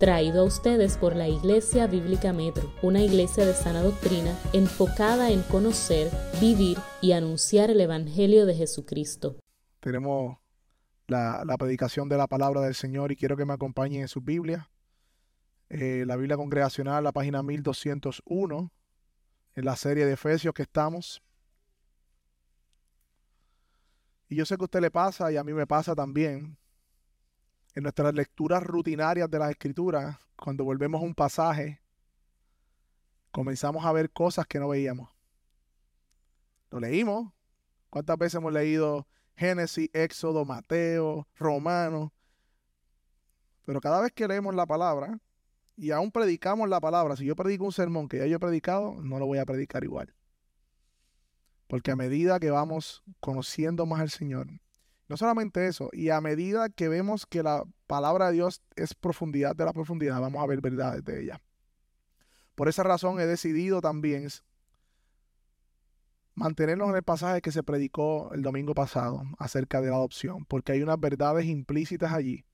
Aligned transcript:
traído 0.00 0.40
a 0.40 0.44
ustedes 0.44 0.96
por 0.96 1.14
la 1.14 1.28
Iglesia 1.28 1.86
Bíblica 1.86 2.32
Metro, 2.32 2.72
una 2.80 3.02
iglesia 3.02 3.44
de 3.44 3.52
sana 3.52 3.82
doctrina 3.82 4.34
enfocada 4.54 5.30
en 5.30 5.42
conocer, 5.42 6.10
vivir 6.40 6.78
y 7.02 7.12
anunciar 7.12 7.68
el 7.68 7.82
Evangelio 7.82 8.46
de 8.46 8.54
Jesucristo. 8.54 9.36
Tenemos 9.78 10.38
la, 11.06 11.44
predicación 11.58 12.08
de 12.08 12.16
la 12.16 12.26
palabra 12.26 12.62
del 12.62 12.74
Señor 12.74 13.12
y 13.12 13.16
quiero 13.16 13.36
que 13.36 13.44
me 13.44 13.52
acompañen 13.52 14.00
en 14.00 14.08
su 14.08 14.22
Biblia. 14.22 14.70
Eh, 15.68 16.04
la 16.06 16.16
Biblia 16.16 16.38
Congregacional, 16.38 17.04
la 17.04 17.12
página 17.12 17.42
1201, 17.42 18.72
en 19.54 19.64
la 19.66 19.76
serie 19.76 20.06
de 20.06 20.14
Efesios 20.14 20.54
que 20.54 20.62
estamos. 20.62 21.22
Y 24.30 24.36
yo 24.36 24.46
sé 24.46 24.56
que 24.56 24.62
a 24.62 24.64
usted 24.64 24.80
le 24.80 24.90
pasa 24.90 25.30
y 25.30 25.36
a 25.36 25.44
mí 25.44 25.52
me 25.52 25.66
pasa 25.66 25.94
también. 25.94 26.56
En 27.74 27.84
nuestras 27.84 28.12
lecturas 28.14 28.62
rutinarias 28.62 29.30
de 29.30 29.38
las 29.38 29.50
escrituras, 29.50 30.16
cuando 30.36 30.64
volvemos 30.64 31.00
a 31.00 31.04
un 31.04 31.14
pasaje, 31.14 31.80
comenzamos 33.30 33.84
a 33.84 33.92
ver 33.92 34.10
cosas 34.10 34.46
que 34.46 34.58
no 34.58 34.68
veíamos. 34.68 35.08
Lo 36.70 36.80
leímos. 36.80 37.32
¿Cuántas 37.88 38.18
veces 38.18 38.36
hemos 38.36 38.52
leído 38.52 39.06
Génesis, 39.36 39.90
Éxodo, 39.92 40.44
Mateo, 40.44 41.28
Romano? 41.36 42.12
Pero 43.64 43.80
cada 43.80 44.00
vez 44.00 44.12
que 44.12 44.26
leemos 44.26 44.54
la 44.54 44.66
palabra 44.66 45.18
y 45.76 45.92
aún 45.92 46.10
predicamos 46.10 46.68
la 46.68 46.80
palabra, 46.80 47.16
si 47.16 47.24
yo 47.24 47.36
predico 47.36 47.64
un 47.64 47.72
sermón 47.72 48.08
que 48.08 48.18
ya 48.18 48.26
yo 48.26 48.36
he 48.36 48.40
predicado, 48.40 49.00
no 49.02 49.18
lo 49.18 49.26
voy 49.26 49.38
a 49.38 49.46
predicar 49.46 49.84
igual. 49.84 50.14
Porque 51.66 51.92
a 51.92 51.96
medida 51.96 52.40
que 52.40 52.50
vamos 52.50 53.02
conociendo 53.20 53.86
más 53.86 54.00
al 54.00 54.10
Señor, 54.10 54.48
no 55.10 55.18
solamente 55.18 55.66
eso, 55.66 55.90
y 55.92 56.08
a 56.08 56.22
medida 56.22 56.70
que 56.70 56.88
vemos 56.88 57.26
que 57.26 57.42
la 57.42 57.64
palabra 57.86 58.28
de 58.28 58.34
Dios 58.34 58.62
es 58.76 58.94
profundidad 58.94 59.54
de 59.54 59.66
la 59.66 59.74
profundidad, 59.74 60.20
vamos 60.20 60.42
a 60.42 60.46
ver 60.46 60.62
verdades 60.62 61.04
de 61.04 61.22
ella. 61.22 61.42
Por 62.54 62.68
esa 62.68 62.82
razón 62.82 63.20
he 63.20 63.26
decidido 63.26 63.80
también 63.80 64.28
mantenernos 66.34 66.88
en 66.88 66.96
el 66.96 67.02
pasaje 67.02 67.42
que 67.42 67.52
se 67.52 67.62
predicó 67.62 68.32
el 68.32 68.40
domingo 68.40 68.72
pasado 68.72 69.24
acerca 69.38 69.82
de 69.82 69.90
la 69.90 69.96
adopción, 69.96 70.46
porque 70.46 70.72
hay 70.72 70.82
unas 70.82 70.98
verdades 70.98 71.44
implícitas 71.44 72.12
allí 72.12 72.46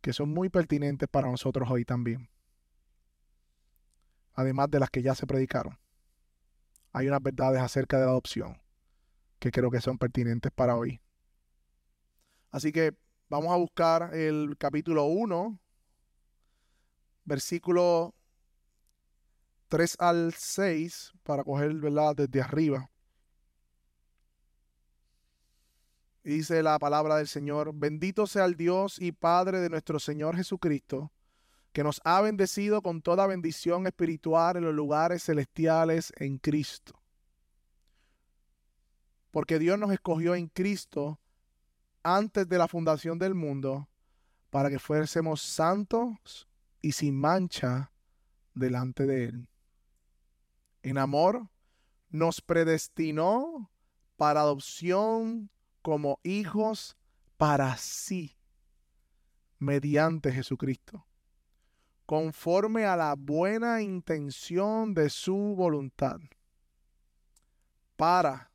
que 0.00 0.12
son 0.12 0.30
muy 0.30 0.48
pertinentes 0.48 1.08
para 1.08 1.30
nosotros 1.30 1.68
hoy 1.70 1.84
también, 1.84 2.28
además 4.34 4.70
de 4.70 4.78
las 4.78 4.90
que 4.90 5.02
ya 5.02 5.14
se 5.14 5.26
predicaron 5.26 5.78
hay 6.92 7.08
unas 7.08 7.22
verdades 7.22 7.62
acerca 7.62 7.98
de 7.98 8.04
la 8.04 8.10
adopción 8.10 8.60
que 9.38 9.50
creo 9.50 9.70
que 9.70 9.80
son 9.80 9.98
pertinentes 9.98 10.52
para 10.52 10.76
hoy. 10.76 11.00
Así 12.52 12.70
que 12.70 12.94
vamos 13.28 13.50
a 13.52 13.56
buscar 13.56 14.14
el 14.14 14.56
capítulo 14.58 15.06
1, 15.06 15.58
versículo 17.24 18.14
3 19.68 19.96
al 19.98 20.34
6, 20.34 21.12
para 21.22 21.42
coger 21.42 21.74
¿verdad? 21.74 22.14
desde 22.14 22.40
arriba. 22.42 22.88
dice 26.22 26.62
la 26.62 26.78
palabra 26.78 27.16
del 27.16 27.26
Señor, 27.26 27.72
bendito 27.74 28.26
sea 28.28 28.44
el 28.44 28.54
Dios 28.54 29.00
y 29.00 29.10
Padre 29.10 29.58
de 29.58 29.70
nuestro 29.70 29.98
Señor 29.98 30.36
Jesucristo 30.36 31.10
que 31.72 31.82
nos 31.82 32.00
ha 32.04 32.20
bendecido 32.20 32.82
con 32.82 33.00
toda 33.00 33.26
bendición 33.26 33.86
espiritual 33.86 34.58
en 34.58 34.64
los 34.64 34.74
lugares 34.74 35.24
celestiales 35.24 36.12
en 36.16 36.36
Cristo. 36.36 37.00
Porque 39.30 39.58
Dios 39.58 39.78
nos 39.78 39.90
escogió 39.90 40.34
en 40.34 40.48
Cristo 40.48 41.18
antes 42.02 42.48
de 42.48 42.58
la 42.58 42.68
fundación 42.68 43.18
del 43.18 43.34
mundo 43.34 43.88
para 44.50 44.70
que 44.70 44.78
fuésemos 44.78 45.40
santos 45.40 46.48
y 46.80 46.92
sin 46.92 47.18
mancha 47.18 47.92
delante 48.54 49.06
de 49.06 49.24
Él. 49.24 49.48
En 50.82 50.98
amor, 50.98 51.48
nos 52.10 52.40
predestinó 52.40 53.70
para 54.16 54.40
adopción 54.40 55.50
como 55.80 56.20
hijos 56.22 56.96
para 57.36 57.76
sí, 57.76 58.36
mediante 59.58 60.32
Jesucristo 60.32 61.06
conforme 62.12 62.84
a 62.84 62.94
la 62.94 63.14
buena 63.16 63.80
intención 63.80 64.92
de 64.92 65.08
su 65.08 65.34
voluntad, 65.56 66.20
para 67.96 68.51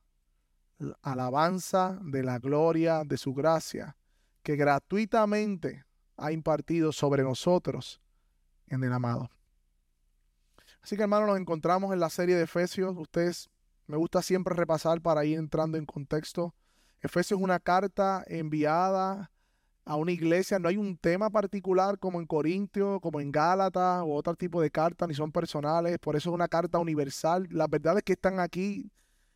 alabanza 1.02 1.98
de 2.02 2.24
la 2.24 2.40
gloria 2.40 3.04
de 3.04 3.18
su 3.18 3.34
gracia, 3.34 3.96
que 4.44 4.56
gratuitamente 4.56 5.86
ha 6.18 6.32
impartido 6.32 6.92
sobre 6.92 7.24
nosotros 7.24 8.02
en 8.68 8.84
el 8.84 8.94
amado. 8.94 9.30
Así 10.82 10.96
que 10.96 11.04
hermanos, 11.04 11.28
nos 11.30 11.40
encontramos 11.40 11.94
en 11.94 12.00
la 12.00 12.10
serie 12.10 12.36
de 12.36 12.44
Efesios. 12.44 12.96
Ustedes 12.98 13.50
me 13.88 13.98
gusta 13.98 14.22
siempre 14.22 14.56
repasar 14.56 15.02
para 15.02 15.26
ir 15.26 15.38
entrando 15.38 15.78
en 15.78 15.86
contexto. 15.86 16.54
Efesios 17.02 17.40
es 17.40 17.44
una 17.44 17.60
carta 17.60 18.24
enviada 18.28 19.32
a 19.86 19.96
una 19.96 20.12
iglesia, 20.12 20.60
no 20.60 20.68
hay 20.68 20.76
un 20.76 20.98
tema 20.98 21.30
particular 21.30 21.98
como 21.98 22.20
en 22.20 22.26
Corintio, 22.26 23.00
como 23.00 23.22
en 23.22 23.32
Gálatas 23.32 24.02
o 24.02 24.14
otro 24.16 24.36
tipo 24.36 24.62
de 24.62 24.70
cartas, 24.70 25.08
ni 25.08 25.14
son 25.14 25.32
personales, 25.32 25.98
por 26.00 26.18
eso 26.18 26.30
es 26.30 26.34
una 26.34 26.50
carta 26.50 26.78
universal. 26.78 27.48
Las 27.52 27.70
verdades 27.70 28.04
que 28.04 28.14
están 28.14 28.42
aquí 28.42 28.92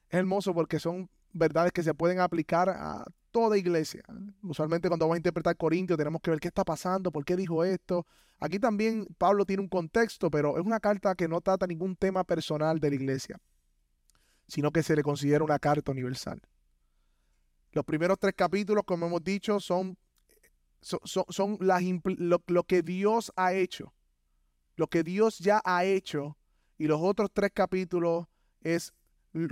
es 0.10 0.20
hermoso 0.20 0.54
porque 0.54 0.78
son 0.78 1.10
verdades 1.34 1.72
que 1.72 1.84
se 1.84 1.94
pueden 1.94 2.20
aplicar 2.20 2.70
a 2.70 3.06
toda 3.32 3.58
iglesia. 3.58 4.04
Usualmente 4.44 4.88
cuando 4.88 5.06
vamos 5.06 5.16
a 5.16 5.18
interpretar 5.18 5.56
Corintio 5.58 5.98
tenemos 5.98 6.22
que 6.22 6.32
ver 6.32 6.40
qué 6.40 6.50
está 6.50 6.64
pasando, 6.64 7.12
por 7.12 7.26
qué 7.26 7.36
dijo 7.36 7.64
esto. 7.64 8.06
Aquí 8.40 8.60
también 8.60 9.08
Pablo 9.18 9.46
tiene 9.46 9.62
un 9.62 9.70
contexto, 9.70 10.30
pero 10.30 10.58
es 10.58 10.66
una 10.66 10.80
carta 10.80 11.16
que 11.16 11.28
no 11.28 11.42
trata 11.42 11.68
ningún 11.68 11.96
tema 11.96 12.24
personal 12.24 12.80
de 12.80 12.90
la 12.90 12.96
iglesia, 12.96 13.40
sino 14.48 14.72
que 14.72 14.84
se 14.84 14.96
le 14.96 15.04
considera 15.04 15.44
una 15.44 15.60
carta 15.60 15.92
universal. 15.92 16.42
Los 17.72 17.86
primeros 17.86 18.20
tres 18.20 18.34
capítulos, 18.36 18.84
como 18.86 19.06
hemos 19.06 19.24
dicho, 19.24 19.60
son 19.60 19.98
son, 20.82 21.58
las, 21.60 21.84
lo, 22.04 22.44
lo 22.48 22.64
que 22.64 22.82
Dios 22.82 23.32
ha 23.36 23.54
hecho, 23.54 23.94
lo 24.76 24.88
que 24.88 25.04
Dios 25.04 25.38
ya 25.38 25.62
ha 25.64 25.86
hecho, 25.86 26.38
y 26.78 26.88
los 26.88 27.00
otros 27.02 27.30
tres 27.32 27.52
capítulos 27.54 28.26
es 28.62 28.94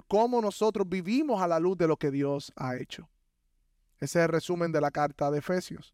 cómo 0.08 0.42
nosotros 0.42 0.88
vivimos 0.88 1.42
a 1.42 1.48
la 1.48 1.60
luz 1.60 1.78
de 1.78 1.88
lo 1.88 1.98
que 1.98 2.12
Dios 2.12 2.52
ha 2.56 2.76
hecho. 2.76 3.10
Ese 4.00 4.20
es 4.20 4.26
el 4.26 4.30
resumen 4.30 4.72
de 4.72 4.82
la 4.82 4.92
carta 4.92 5.30
de 5.32 5.40
Efesios. 5.40 5.94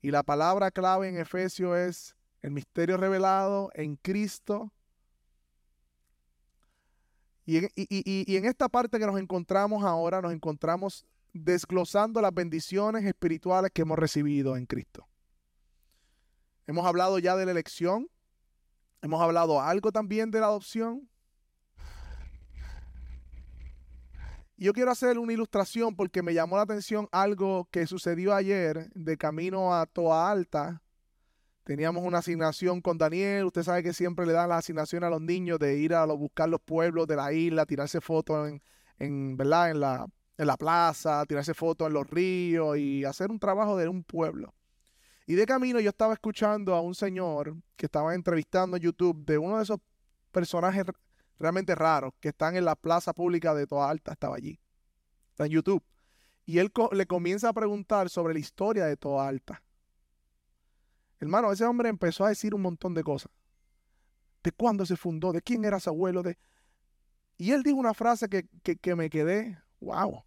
Y 0.00 0.10
la 0.10 0.22
palabra 0.22 0.70
clave 0.70 1.08
en 1.08 1.16
Efesios 1.16 1.76
es 1.76 2.16
el 2.40 2.50
misterio 2.50 2.96
revelado 2.96 3.70
en 3.74 3.96
Cristo. 3.96 4.72
Y 7.46 7.58
y, 7.58 7.70
y 7.76 8.36
en, 8.36 8.44
esta 8.44 8.68
parte 8.68 8.98
que 8.98 9.06
nos 9.06 9.18
encontramos 9.18 9.84
ahora, 9.84 10.20
nos 10.20 10.32
encontramos 10.32 11.06
desglosando 11.32 12.20
las 12.20 12.34
bendiciones 12.34 13.04
espirituales 13.04 13.70
que 13.72 13.82
hemos 13.82 13.98
recibido 13.98 14.56
en 14.56 14.66
Cristo. 14.66 15.08
Hemos 16.66 16.86
hablado 16.86 17.18
ya 17.18 17.36
de 17.36 17.44
la 17.44 17.50
elección, 17.50 18.08
hemos 19.00 19.20
hablado 19.20 19.60
algo 19.60 19.90
también 19.90 20.30
de 20.30 20.40
la 20.40 20.46
adopción. 20.46 21.08
Yo 24.62 24.72
quiero 24.72 24.90
hacer 24.90 25.18
una 25.18 25.32
ilustración 25.32 25.96
porque 25.96 26.22
me 26.22 26.34
llamó 26.34 26.56
la 26.56 26.62
atención 26.62 27.08
algo 27.12 27.68
que 27.70 27.86
sucedió 27.86 28.34
ayer 28.34 28.90
de 28.94 29.16
camino 29.16 29.74
a 29.74 29.86
Toa 29.86 30.30
Alta. 30.30 30.82
Teníamos 31.64 32.04
una 32.04 32.18
asignación 32.18 32.80
con 32.80 32.98
Daniel. 32.98 33.46
Usted 33.46 33.62
sabe 33.62 33.82
que 33.82 33.92
siempre 33.92 34.26
le 34.26 34.32
dan 34.32 34.48
la 34.48 34.58
asignación 34.58 35.04
a 35.04 35.10
los 35.10 35.20
niños 35.20 35.58
de 35.58 35.78
ir 35.78 35.94
a 35.94 36.04
buscar 36.06 36.48
los 36.48 36.60
pueblos 36.60 37.06
de 37.06 37.16
la 37.16 37.32
isla, 37.32 37.66
tirarse 37.66 38.00
fotos 38.00 38.48
en, 38.48 38.62
en, 38.98 39.36
¿verdad? 39.36 39.70
en 39.70 39.80
la 39.80 40.06
en 40.38 40.46
la 40.46 40.56
plaza, 40.56 41.24
tirarse 41.26 41.54
fotos 41.54 41.86
en 41.86 41.94
los 41.94 42.08
ríos 42.08 42.76
y 42.76 43.04
hacer 43.04 43.30
un 43.30 43.38
trabajo 43.38 43.76
de 43.76 43.88
un 43.88 44.04
pueblo. 44.04 44.54
Y 45.26 45.34
de 45.34 45.46
camino 45.46 45.80
yo 45.80 45.90
estaba 45.90 46.14
escuchando 46.14 46.74
a 46.74 46.80
un 46.80 46.94
señor 46.94 47.56
que 47.76 47.86
estaba 47.86 48.14
entrevistando 48.14 48.76
en 48.76 48.82
YouTube 48.82 49.24
de 49.24 49.38
uno 49.38 49.56
de 49.58 49.62
esos 49.62 49.78
personajes 50.30 50.84
realmente 51.38 51.74
raros 51.74 52.12
que 52.20 52.28
están 52.28 52.56
en 52.56 52.64
la 52.64 52.76
plaza 52.76 53.12
pública 53.12 53.54
de 53.54 53.66
Toa 53.66 53.90
Alta, 53.90 54.12
estaba 54.12 54.36
allí. 54.36 54.60
Está 55.30 55.46
en 55.46 55.52
YouTube. 55.52 55.82
Y 56.44 56.58
él 56.58 56.72
le 56.92 57.06
comienza 57.06 57.48
a 57.48 57.52
preguntar 57.52 58.10
sobre 58.10 58.34
la 58.34 58.40
historia 58.40 58.86
de 58.86 58.96
Toa 58.96 59.28
Alta. 59.28 59.62
Hermano, 61.20 61.52
ese 61.52 61.64
hombre 61.64 61.88
empezó 61.88 62.24
a 62.24 62.30
decir 62.30 62.54
un 62.54 62.62
montón 62.62 62.94
de 62.94 63.04
cosas. 63.04 63.30
De 64.42 64.50
cuándo 64.50 64.84
se 64.84 64.96
fundó, 64.96 65.32
de 65.32 65.40
quién 65.40 65.64
era 65.64 65.78
su 65.78 65.90
abuelo, 65.90 66.22
de... 66.22 66.36
Y 67.38 67.52
él 67.52 67.62
dijo 67.62 67.76
una 67.76 67.94
frase 67.94 68.28
que, 68.28 68.48
que 68.76 68.94
me 68.96 69.08
quedé 69.08 69.62
wow, 69.82 70.24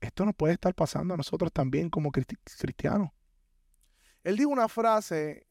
esto 0.00 0.24
nos 0.24 0.34
puede 0.34 0.54
estar 0.54 0.74
pasando 0.74 1.14
a 1.14 1.16
nosotros 1.16 1.52
también 1.52 1.90
como 1.90 2.12
cristianos. 2.12 3.10
Él 4.22 4.36
dijo 4.36 4.50
una 4.50 4.68
frase 4.68 5.46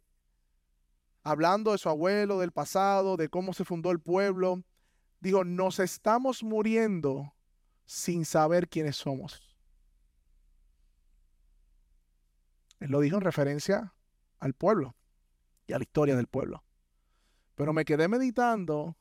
hablando 1.24 1.72
de 1.72 1.78
su 1.78 1.90
abuelo, 1.90 2.40
del 2.40 2.52
pasado, 2.52 3.18
de 3.18 3.30
cómo 3.30 3.54
se 3.54 3.66
fundó 3.66 3.92
el 3.92 4.00
pueblo. 4.00 4.64
Dijo, 5.20 5.44
nos 5.44 5.80
estamos 5.80 6.44
muriendo 6.44 7.34
sin 7.86 8.25
saber 8.25 8.68
quiénes 8.70 8.98
somos. 8.98 9.42
Él 12.80 12.92
lo 12.92 13.00
dijo 13.00 13.16
en 13.16 13.22
referencia 13.22 13.94
al 14.40 14.54
pueblo. 14.54 14.96
y 15.66 15.72
a 15.72 15.78
la 15.78 15.84
historia 15.84 16.18
del 16.18 16.28
pueblo. 16.28 16.62
Pero 17.56 17.72
me 17.72 17.86
quedé 17.86 18.10
meditando 18.10 18.98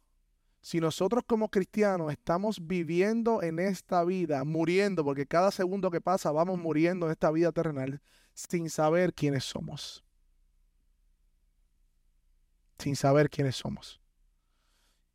si 0.60 0.78
nosotros 0.78 1.24
como 1.26 1.48
cristianos 1.48 2.12
estamos 2.12 2.64
viviendo 2.68 3.42
en 3.42 3.58
esta 3.58 4.04
vida, 4.04 4.44
muriendo, 4.44 5.04
porque 5.04 5.26
cada 5.26 5.50
segundo 5.50 5.90
que 5.90 6.00
pasa 6.00 6.30
vamos 6.30 6.60
muriendo 6.60 7.06
en 7.06 7.12
esta 7.12 7.32
vida 7.32 7.50
terrenal 7.50 8.00
sin 8.32 8.70
saber 8.70 9.12
quiénes 9.12 9.42
somos. 9.44 10.04
Sin 12.82 12.96
saber 12.96 13.30
quiénes 13.30 13.54
somos. 13.54 14.00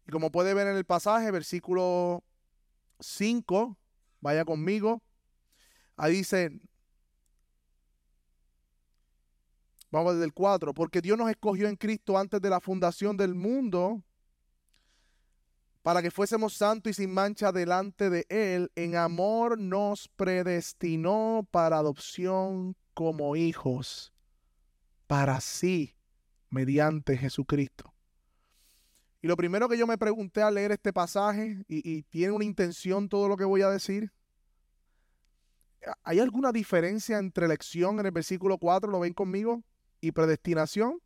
Y 0.07 0.11
como 0.11 0.31
puede 0.31 0.53
ver 0.53 0.67
en 0.67 0.77
el 0.77 0.85
pasaje, 0.85 1.29
versículo 1.31 2.23
5, 3.01 3.77
vaya 4.21 4.45
conmigo, 4.45 5.03
ahí 5.97 6.13
dice, 6.13 6.61
vamos 9.91 10.13
desde 10.13 10.23
el 10.23 10.33
4, 10.33 10.73
porque 10.73 11.01
Dios 11.01 11.17
nos 11.17 11.29
escogió 11.29 11.67
en 11.67 11.75
Cristo 11.75 12.17
antes 12.17 12.39
de 12.39 12.49
la 12.49 12.61
fundación 12.61 13.17
del 13.17 13.35
mundo 13.35 14.01
para 15.81 16.01
que 16.01 16.09
fuésemos 16.09 16.53
santos 16.53 16.91
y 16.91 16.93
sin 16.93 17.13
mancha 17.13 17.51
delante 17.51 18.09
de 18.09 18.25
Él, 18.29 18.71
en 18.75 18.95
amor 18.95 19.59
nos 19.59 20.07
predestinó 20.07 21.45
para 21.51 21.79
adopción 21.79 22.77
como 22.93 23.35
hijos, 23.35 24.13
para 25.05 25.41
sí, 25.41 25.96
mediante 26.49 27.17
Jesucristo. 27.17 27.93
Y 29.21 29.27
lo 29.27 29.35
primero 29.35 29.67
que 29.67 29.77
yo 29.77 29.87
me 29.87 29.97
pregunté 29.97 30.41
al 30.41 30.55
leer 30.55 30.71
este 30.71 30.93
pasaje, 30.93 31.63
y, 31.67 32.03
tiene 32.03 32.33
una 32.33 32.45
intención 32.45 33.09
todo 33.09 33.27
lo 33.27 33.35
que 33.35 33.45
voy 33.45 33.61
a 33.61 33.69
decir, 33.69 34.11
¿hay 36.03 36.19
alguna 36.19 36.51
diferencia 36.51 37.17
entre 37.17 37.45
elección 37.45 37.99
en 37.99 38.05
el 38.05 38.11
versículo 38.11 38.57
4, 38.57 38.91
lo 38.91 38.99
ven 38.99 39.13
conmigo, 39.13 39.63
y 40.01 40.11
predestinación? 40.11 41.01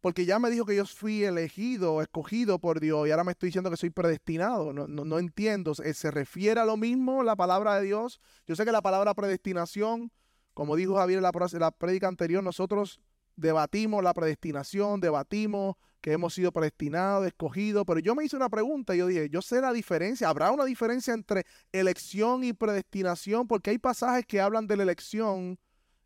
Porque 0.00 0.24
ya 0.24 0.40
me 0.40 0.50
dijo 0.50 0.64
que 0.64 0.74
yo 0.74 0.84
fui 0.84 1.22
elegido, 1.22 2.02
escogido 2.02 2.58
por 2.58 2.80
Dios, 2.80 3.06
y 3.06 3.12
ahora 3.12 3.22
me 3.22 3.32
estoy 3.32 3.48
diciendo 3.48 3.70
que 3.70 3.76
soy 3.76 3.90
predestinado. 3.90 4.72
No, 4.72 4.88
no, 4.88 5.18
entiendo. 5.20 5.74
¿Se 5.76 6.10
refiere 6.10 6.58
a 6.58 6.64
lo 6.64 6.76
mismo 6.76 7.22
la 7.22 7.36
palabra 7.36 7.76
de 7.76 7.86
Dios? 7.86 8.20
Yo 8.44 8.56
sé 8.56 8.64
que 8.64 8.72
la 8.72 8.82
palabra 8.82 9.14
predestinación, 9.14 10.10
como 10.54 10.74
dijo 10.74 10.96
Javier 10.96 11.18
en 11.18 11.22
la, 11.22 11.30
en 11.30 11.60
la 11.60 11.70
prédica 11.70 12.08
anterior, 12.08 12.42
nosotros 12.42 13.00
debatimos 13.42 14.02
la 14.02 14.14
predestinación, 14.14 15.00
debatimos 15.00 15.76
que 16.00 16.12
hemos 16.12 16.34
sido 16.34 16.50
predestinados, 16.52 17.26
escogidos, 17.26 17.84
pero 17.86 18.00
yo 18.00 18.14
me 18.14 18.24
hice 18.24 18.36
una 18.36 18.48
pregunta 18.48 18.94
y 18.94 18.98
yo 18.98 19.06
dije, 19.06 19.28
yo 19.28 19.42
sé 19.42 19.60
la 19.60 19.72
diferencia, 19.72 20.28
¿habrá 20.28 20.50
una 20.50 20.64
diferencia 20.64 21.12
entre 21.12 21.44
elección 21.70 22.42
y 22.44 22.52
predestinación? 22.52 23.46
Porque 23.46 23.70
hay 23.70 23.78
pasajes 23.78 24.26
que 24.26 24.40
hablan 24.40 24.66
de 24.66 24.76
la 24.76 24.84
elección 24.84 25.58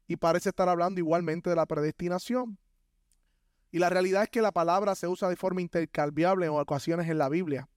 y 0.07 0.17
parece 0.17 0.49
estar 0.49 0.69
hablando 0.69 0.99
igualmente 0.99 1.49
de 1.49 1.57
la 1.57 1.67
predestinación. 1.67 2.59
Y 3.71 3.79
la 3.79 3.91
realidad 3.91 4.25
es 4.25 4.31
que 4.31 4.43
la 4.43 4.53
palabra 4.53 4.95
se 4.95 5.07
usa 5.07 5.29
de 5.29 5.37
forma 5.37 5.61
intercambiable 5.61 6.47
en 6.47 6.53
ocasiones 6.53 7.09
en 7.09 7.19
la 7.19 7.29
Biblia, 7.29 7.69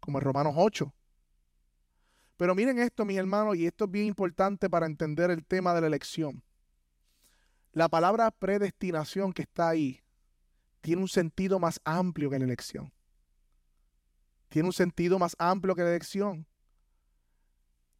como 0.00 0.18
en 0.18 0.24
Romanos 0.24 0.54
8. 0.56 0.92
Pero 2.36 2.54
miren 2.54 2.78
esto, 2.78 3.04
mis 3.04 3.18
hermanos, 3.18 3.56
y 3.56 3.66
esto 3.66 3.86
es 3.86 3.90
bien 3.90 4.06
importante 4.06 4.70
para 4.70 4.86
entender 4.86 5.30
el 5.30 5.44
tema 5.44 5.74
de 5.74 5.80
la 5.80 5.86
elección. 5.86 6.42
La 7.78 7.88
palabra 7.88 8.32
predestinación 8.32 9.32
que 9.32 9.42
está 9.42 9.68
ahí 9.68 10.02
tiene 10.80 11.00
un 11.00 11.06
sentido 11.06 11.60
más 11.60 11.80
amplio 11.84 12.28
que 12.28 12.36
la 12.36 12.44
elección. 12.44 12.92
Tiene 14.48 14.66
un 14.66 14.72
sentido 14.72 15.16
más 15.20 15.36
amplio 15.38 15.76
que 15.76 15.84
la 15.84 15.90
elección. 15.90 16.44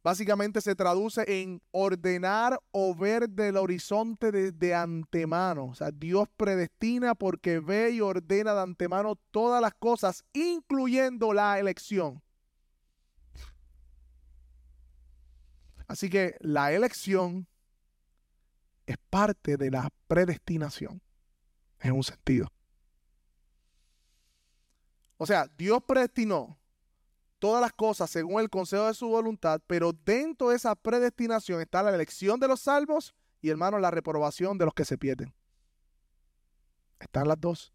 Básicamente 0.03 0.59
se 0.59 0.75
traduce 0.75 1.23
en 1.27 1.61
ordenar 1.71 2.59
o 2.71 2.93
ver 2.93 3.29
del 3.29 3.55
horizonte 3.55 4.51
de, 4.51 4.75
antemano. 4.75 5.67
O 5.67 5.75
sea, 5.75 5.91
Dios 5.91 6.27
predestina 6.35 7.15
porque 7.15 7.61
ve 7.61 7.91
y 7.91 8.01
ordena 8.01 8.53
de 8.55 8.61
antemano 8.63 9.15
todas 9.31 9.61
las 9.61 9.75
cosas, 9.75 10.25
incluyendo 10.33 11.31
la 11.31 11.57
elección. 11.57 12.21
Así 15.87 16.09
que 16.09 16.35
la 16.41 16.73
elección 16.73 17.47
es 18.89 18.97
parte 19.11 19.55
de 19.55 19.69
la 19.69 19.87
predestinación, 20.07 20.99
en 21.79 21.91
un 21.91 22.03
sentido. 22.03 22.51
O 25.17 25.27
sea, 25.27 25.47
Dios 25.57 25.83
predestinó 25.87 26.57
todas 27.37 27.61
las 27.61 27.71
cosas 27.71 28.09
según 28.09 28.41
el 28.41 28.49
consejo 28.49 28.87
de 28.87 28.95
su 28.95 29.07
voluntad, 29.07 29.61
pero 29.67 29.93
dentro 29.93 30.49
de 30.49 30.55
esa 30.55 30.73
predestinación 30.73 31.61
está 31.61 31.83
la 31.83 31.93
elección 31.93 32.39
de 32.39 32.47
los 32.47 32.61
salvos 32.61 33.13
y, 33.41 33.49
hermano, 33.49 33.77
la 33.77 33.91
reprobación 33.91 34.57
de 34.57 34.65
los 34.65 34.73
que 34.73 34.85
se 34.85 34.97
pierden. 34.97 35.35
Están 36.99 37.27
las 37.27 37.39
dos. 37.39 37.71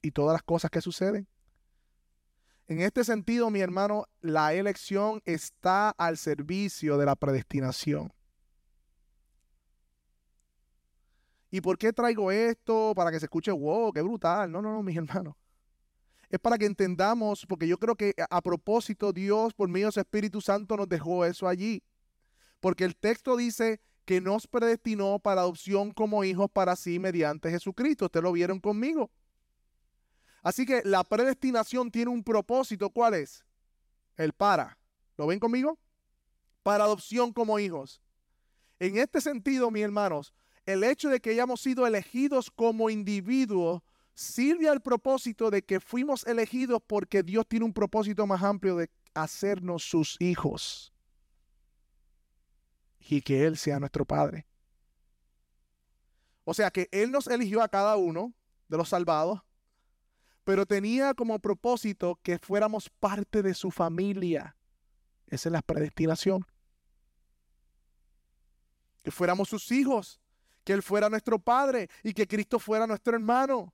Y 0.00 0.12
todas 0.12 0.32
las 0.32 0.42
cosas 0.42 0.70
que 0.70 0.80
suceden. 0.80 1.28
En 2.68 2.80
este 2.80 3.04
sentido, 3.04 3.50
mi 3.50 3.60
hermano, 3.60 4.06
la 4.22 4.54
elección 4.54 5.20
está 5.26 5.90
al 5.90 6.16
servicio 6.16 6.96
de 6.96 7.04
la 7.04 7.16
predestinación. 7.16 8.14
¿Y 11.50 11.60
por 11.60 11.78
qué 11.78 11.92
traigo 11.92 12.30
esto? 12.30 12.92
Para 12.94 13.10
que 13.10 13.18
se 13.18 13.26
escuche, 13.26 13.50
wow, 13.50 13.92
qué 13.92 14.02
brutal. 14.02 14.50
No, 14.50 14.60
no, 14.60 14.72
no, 14.72 14.82
mis 14.84 14.96
hermanos. 14.96 15.34
Es 16.28 16.38
para 16.38 16.58
que 16.58 16.66
entendamos, 16.66 17.46
porque 17.46 17.66
yo 17.66 17.78
creo 17.78 17.94
que 17.94 18.14
a 18.28 18.42
propósito 18.42 19.12
Dios, 19.12 19.54
por 19.54 19.68
medio 19.68 19.86
de 19.86 19.92
su 19.92 20.00
Espíritu 20.00 20.42
Santo, 20.42 20.76
nos 20.76 20.88
dejó 20.88 21.24
eso 21.24 21.48
allí. 21.48 21.82
Porque 22.60 22.84
el 22.84 22.96
texto 22.96 23.36
dice 23.36 23.80
que 24.04 24.20
nos 24.20 24.46
predestinó 24.46 25.18
para 25.18 25.42
adopción 25.42 25.90
como 25.92 26.24
hijos 26.24 26.50
para 26.50 26.76
sí 26.76 26.98
mediante 26.98 27.50
Jesucristo. 27.50 28.06
Ustedes 28.06 28.24
lo 28.24 28.32
vieron 28.32 28.60
conmigo. 28.60 29.10
Así 30.42 30.66
que 30.66 30.82
la 30.84 31.02
predestinación 31.04 31.90
tiene 31.90 32.10
un 32.10 32.22
propósito. 32.22 32.90
¿Cuál 32.90 33.14
es? 33.14 33.44
El 34.16 34.32
para. 34.32 34.78
¿Lo 35.16 35.26
ven 35.26 35.38
conmigo? 35.38 35.78
Para 36.62 36.84
adopción 36.84 37.32
como 37.32 37.58
hijos. 37.58 38.02
En 38.78 38.98
este 38.98 39.20
sentido, 39.20 39.70
mis 39.70 39.82
hermanos, 39.82 40.34
el 40.68 40.84
hecho 40.84 41.08
de 41.08 41.18
que 41.18 41.30
hayamos 41.30 41.62
sido 41.62 41.86
elegidos 41.86 42.50
como 42.50 42.90
individuos 42.90 43.80
sirve 44.12 44.68
al 44.68 44.82
propósito 44.82 45.50
de 45.50 45.62
que 45.62 45.80
fuimos 45.80 46.26
elegidos 46.26 46.82
porque 46.86 47.22
Dios 47.22 47.46
tiene 47.48 47.64
un 47.64 47.72
propósito 47.72 48.26
más 48.26 48.42
amplio 48.42 48.76
de 48.76 48.90
hacernos 49.14 49.82
sus 49.82 50.20
hijos 50.20 50.92
y 53.00 53.22
que 53.22 53.46
Él 53.46 53.56
sea 53.56 53.80
nuestro 53.80 54.04
Padre. 54.04 54.46
O 56.44 56.52
sea 56.52 56.70
que 56.70 56.90
Él 56.92 57.12
nos 57.12 57.28
eligió 57.28 57.62
a 57.62 57.68
cada 57.68 57.96
uno 57.96 58.34
de 58.68 58.76
los 58.76 58.90
salvados, 58.90 59.40
pero 60.44 60.66
tenía 60.66 61.14
como 61.14 61.38
propósito 61.38 62.20
que 62.22 62.38
fuéramos 62.38 62.90
parte 62.90 63.42
de 63.42 63.54
su 63.54 63.70
familia. 63.70 64.54
Esa 65.28 65.48
es 65.48 65.52
la 65.54 65.62
predestinación. 65.62 66.44
Que 69.02 69.10
fuéramos 69.10 69.48
sus 69.48 69.72
hijos 69.72 70.20
que 70.68 70.74
Él 70.74 70.82
fuera 70.82 71.08
nuestro 71.08 71.38
Padre 71.38 71.88
y 72.02 72.12
que 72.12 72.28
Cristo 72.28 72.58
fuera 72.58 72.86
nuestro 72.86 73.14
hermano. 73.14 73.72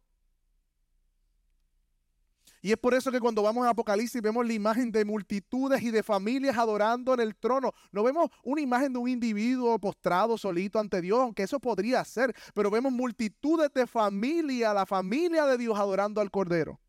Y 2.62 2.70
es 2.70 2.78
por 2.78 2.94
eso 2.94 3.10
que 3.10 3.18
cuando 3.18 3.42
vamos 3.42 3.66
a 3.66 3.70
Apocalipsis 3.70 4.22
vemos 4.22 4.46
la 4.46 4.52
imagen 4.52 4.92
de 4.92 5.04
multitudes 5.04 5.82
y 5.82 5.90
de 5.90 6.04
familias 6.04 6.56
adorando 6.56 7.12
en 7.12 7.18
el 7.18 7.34
trono. 7.34 7.72
No 7.90 8.04
vemos 8.04 8.30
una 8.44 8.60
imagen 8.60 8.92
de 8.92 9.00
un 9.00 9.08
individuo 9.08 9.76
postrado 9.80 10.38
solito 10.38 10.78
ante 10.78 11.00
Dios, 11.00 11.18
aunque 11.18 11.42
eso 11.42 11.58
podría 11.58 12.04
ser, 12.04 12.32
pero 12.54 12.70
vemos 12.70 12.92
multitudes 12.92 13.72
de 13.74 13.88
familia, 13.88 14.72
la 14.72 14.86
familia 14.86 15.46
de 15.46 15.58
Dios 15.58 15.76
adorando 15.76 16.20
al 16.20 16.30
Cordero. 16.30 16.80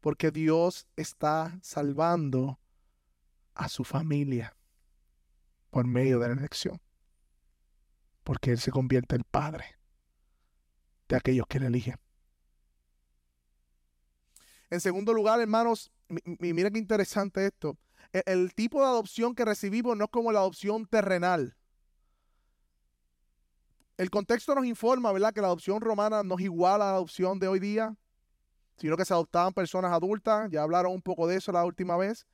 Porque 0.00 0.30
Dios 0.30 0.86
está 0.94 1.58
salvando 1.60 2.60
a 3.52 3.68
su 3.68 3.82
familia 3.82 4.54
por 5.70 5.88
medio 5.88 6.20
de 6.20 6.28
la 6.28 6.34
elección 6.34 6.80
porque 8.24 8.52
Él 8.52 8.58
se 8.58 8.70
convierte 8.70 9.16
en 9.16 9.24
Padre 9.24 9.64
de 11.08 11.16
aquellos 11.16 11.46
que 11.46 11.60
le 11.60 11.66
eligen. 11.66 11.96
En 14.70 14.80
segundo 14.80 15.12
lugar, 15.12 15.40
hermanos, 15.40 15.92
mira 16.38 16.70
qué 16.70 16.78
interesante 16.78 17.46
esto, 17.46 17.76
el, 18.12 18.22
el 18.26 18.54
tipo 18.54 18.80
de 18.80 18.86
adopción 18.86 19.34
que 19.34 19.44
recibimos 19.44 19.96
no 19.96 20.04
es 20.04 20.10
como 20.10 20.32
la 20.32 20.38
adopción 20.38 20.86
terrenal. 20.86 21.56
El 23.98 24.10
contexto 24.10 24.54
nos 24.54 24.64
informa, 24.64 25.12
¿verdad?, 25.12 25.32
que 25.32 25.40
la 25.40 25.48
adopción 25.48 25.80
romana 25.80 26.22
no 26.22 26.36
es 26.36 26.44
igual 26.44 26.80
a 26.80 26.86
la 26.86 26.90
adopción 26.92 27.38
de 27.38 27.48
hoy 27.48 27.60
día, 27.60 27.94
sino 28.76 28.96
que 28.96 29.04
se 29.04 29.12
adoptaban 29.12 29.52
personas 29.52 29.92
adultas, 29.92 30.50
ya 30.50 30.62
hablaron 30.62 30.92
un 30.92 31.02
poco 31.02 31.26
de 31.26 31.36
eso 31.36 31.52
la 31.52 31.64
última 31.64 31.96
vez. 31.96 32.26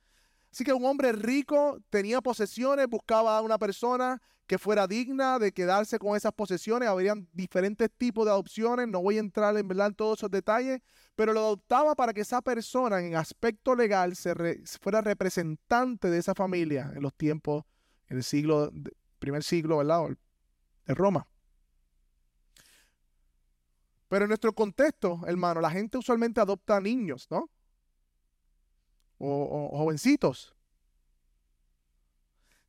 Así 0.51 0.63
que 0.63 0.73
un 0.73 0.85
hombre 0.85 1.11
rico 1.11 1.79
tenía 1.89 2.21
posesiones, 2.21 2.87
buscaba 2.87 3.37
a 3.37 3.41
una 3.41 3.57
persona 3.57 4.21
que 4.49 4.57
fuera 4.57 4.87
digna 4.87 5.37
de 5.37 5.51
quedarse 5.51 5.99
con 5.99 6.17
esas 6.17 6.33
posesiones. 6.33 6.89
Habrían 6.89 7.29
diferentes 7.33 7.87
tipos 7.95 8.25
de 8.25 8.31
adopciones, 8.31 8.87
no 8.87 8.99
voy 8.99 9.17
a 9.17 9.19
entrar 9.19 9.55
en, 9.55 9.67
¿verdad? 9.67 9.93
todos 9.95 10.17
esos 10.17 10.31
detalles, 10.31 10.81
pero 11.15 11.33
lo 11.33 11.41
adoptaba 11.41 11.93
para 11.93 12.15
que 12.15 12.21
esa 12.21 12.41
persona 12.41 12.99
en 12.99 13.15
aspecto 13.15 13.75
legal 13.75 14.15
se 14.15 14.33
fuera 14.81 15.01
representante 15.01 16.09
de 16.09 16.17
esa 16.17 16.33
familia 16.33 16.91
en 16.95 17.03
los 17.03 17.13
tiempos, 17.13 17.63
en 18.07 18.17
el 18.17 18.23
siglo, 18.23 18.71
primer 19.19 19.43
siglo, 19.43 19.77
¿verdad? 19.77 20.17
De 20.87 20.95
Roma, 20.95 21.27
Pero 24.07 24.25
en 24.25 24.29
nuestro 24.29 24.51
contexto, 24.53 25.21
hermano, 25.27 25.61
la 25.61 25.69
gente 25.69 25.99
usualmente 25.99 26.41
adopta 26.41 26.81
niños, 26.81 27.27
¿no? 27.29 27.51
O, 29.19 29.77
jovencitos. 29.77 30.55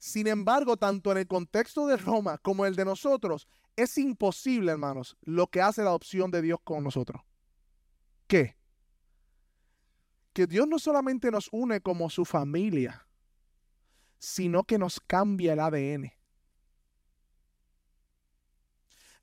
Sin 0.01 0.27
embargo, 0.27 0.79
tanto 0.79 1.13
en 1.13 1.19
el 1.19 1.27
contexto 1.27 1.87
de 1.87 1.99
Roma 1.99 2.39
como 2.39 2.65
el 2.65 2.75
de 2.75 2.87
nosotros, 2.87 3.47
es 3.77 3.99
imposible, 3.99 4.73
hermanos, 4.73 5.19
lo 5.21 5.47
que 5.49 5.61
hace 5.61 5.83
la 5.83 5.91
adopción 5.91 6.31
de 6.31 6.41
Dios 6.41 6.59
con 6.65 6.83
nosotros. 6.83 7.21
¿Qué? 8.27 8.57
Que 10.33 10.47
Dios 10.47 10.67
no 10.67 10.79
solamente 10.79 11.31
nos 11.31 11.51
une 11.53 11.83
como 11.83 12.09
su 12.09 12.25
familia, 12.25 13.07
sino 14.19 14.65
que 14.65 14.79
nos 14.79 15.01
cambia 15.01 15.53
el 15.53 15.61
ADN. 15.61 16.13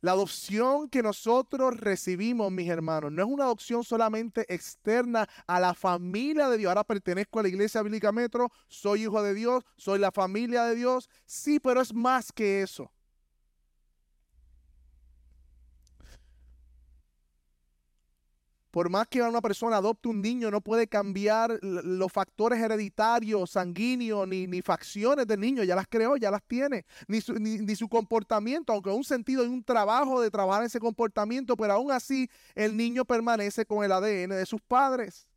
La 0.02 0.12
adopción 0.12 0.90
que 0.90 1.02
nosotros 1.02 1.80
recibimos, 1.80 2.52
mis 2.52 2.70
hermanos, 2.70 3.12
no 3.12 3.24
es 3.24 3.30
una 3.30 3.46
adopción 3.46 3.84
solamente 3.84 4.46
externa 4.54 5.28
a 5.48 5.60
la 5.60 5.74
familia 5.74 6.50
de 6.50 6.58
Dios. 6.58 6.70
Ahora 6.70 6.84
pertenezco 6.84 7.40
a 7.40 7.44
la 7.44 7.50
iglesia 7.50 7.82
bíblica 7.82 8.12
Metro, 8.12 8.52
soy 8.68 9.04
hijo 9.04 9.24
de 9.24 9.34
Dios, 9.34 9.64
soy 9.76 10.00
la 10.00 10.12
familia 10.12 10.66
de 10.66 10.76
Dios. 10.76 11.10
Sí, 11.26 11.60
pero 11.60 11.82
es 11.82 11.94
más 11.94 12.32
que 12.32 12.62
eso. 12.62 12.92
Por 18.78 18.92
más 18.92 19.08
que 19.08 19.24
una 19.24 19.42
persona 19.42 19.78
adopte 19.78 20.08
un 20.08 20.22
niño, 20.22 20.52
no 20.52 20.62
puede 20.62 20.86
cambiar 20.86 21.58
los 21.64 22.12
factores 22.12 22.60
hereditarios, 22.60 23.50
sanguíneos, 23.50 24.28
ni, 24.28 24.46
ni 24.46 24.62
facciones 24.62 25.26
del 25.26 25.40
niño. 25.40 25.64
Ya 25.64 25.76
las 25.76 25.88
creó, 25.88 26.16
ya 26.16 26.30
las 26.30 26.44
tiene. 26.44 26.86
Ni 27.08 27.20
su, 27.20 27.34
ni, 27.34 27.76
su 27.76 27.90
comportamiento, 27.90 28.72
aunque 28.72 28.92
en 28.92 28.98
un 28.98 29.04
sentido 29.04 29.44
y 29.44 29.48
un 29.48 29.64
trabajo 29.64 30.22
de 30.22 30.30
trabajar 30.30 30.64
ese 30.64 30.80
comportamiento, 30.80 31.58
pero 31.58 31.74
aún 31.74 31.92
así 31.92 32.30
el 32.54 32.78
niño 32.78 33.04
permanece 33.04 33.66
con 33.66 33.84
el 33.84 33.92
ADN 33.92 34.30
de 34.30 34.46
sus 34.46 34.62
padres. 34.62 35.28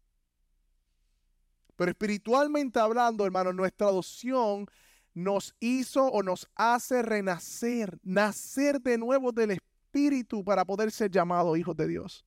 Pero 1.77 1.93
espiritualmente 1.93 2.79
hablando, 2.79 3.25
hermano, 3.25 3.55
nuestra 3.55 3.87
adopción 3.87 4.67
nos 5.15 5.55
hizo 5.61 6.05
o 6.05 6.23
nos 6.23 6.47
hace 6.57 7.01
renacer, 7.01 7.99
nacer 8.03 8.83
de 8.83 8.99
nuevo 8.99 9.33
del 9.33 9.53
Espíritu 9.53 10.45
para 10.45 10.63
poder 10.67 10.91
ser 10.91 11.11
llamados 11.11 11.57
hijos 11.57 11.75
de 11.75 11.89
Dios. 11.89 12.27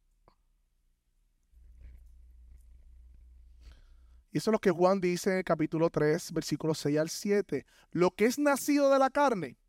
Y 4.33 4.39
eso 4.39 4.49
es 4.49 4.53
lo 4.53 4.59
que 4.59 4.71
Juan 4.71 4.99
dice 4.99 5.29
en 5.29 5.37
el 5.37 5.43
capítulo 5.43 5.91
3, 5.91 6.33
versículos 6.33 6.79
6 6.79 6.97
al 6.97 7.09
7. 7.09 7.67
Lo 7.91 8.09
que 8.09 8.25
es 8.25 8.39
nacido 8.39 8.89
de 8.91 8.97
la 8.97 9.11
carne, 9.11 9.59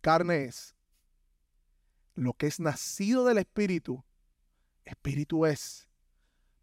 carne 0.00 0.44
es. 0.44 0.76
Lo 2.14 2.34
que 2.34 2.46
es 2.46 2.60
nacido 2.60 3.24
del 3.24 3.38
Espíritu, 3.38 4.04
Espíritu 4.84 5.44
es. 5.44 5.88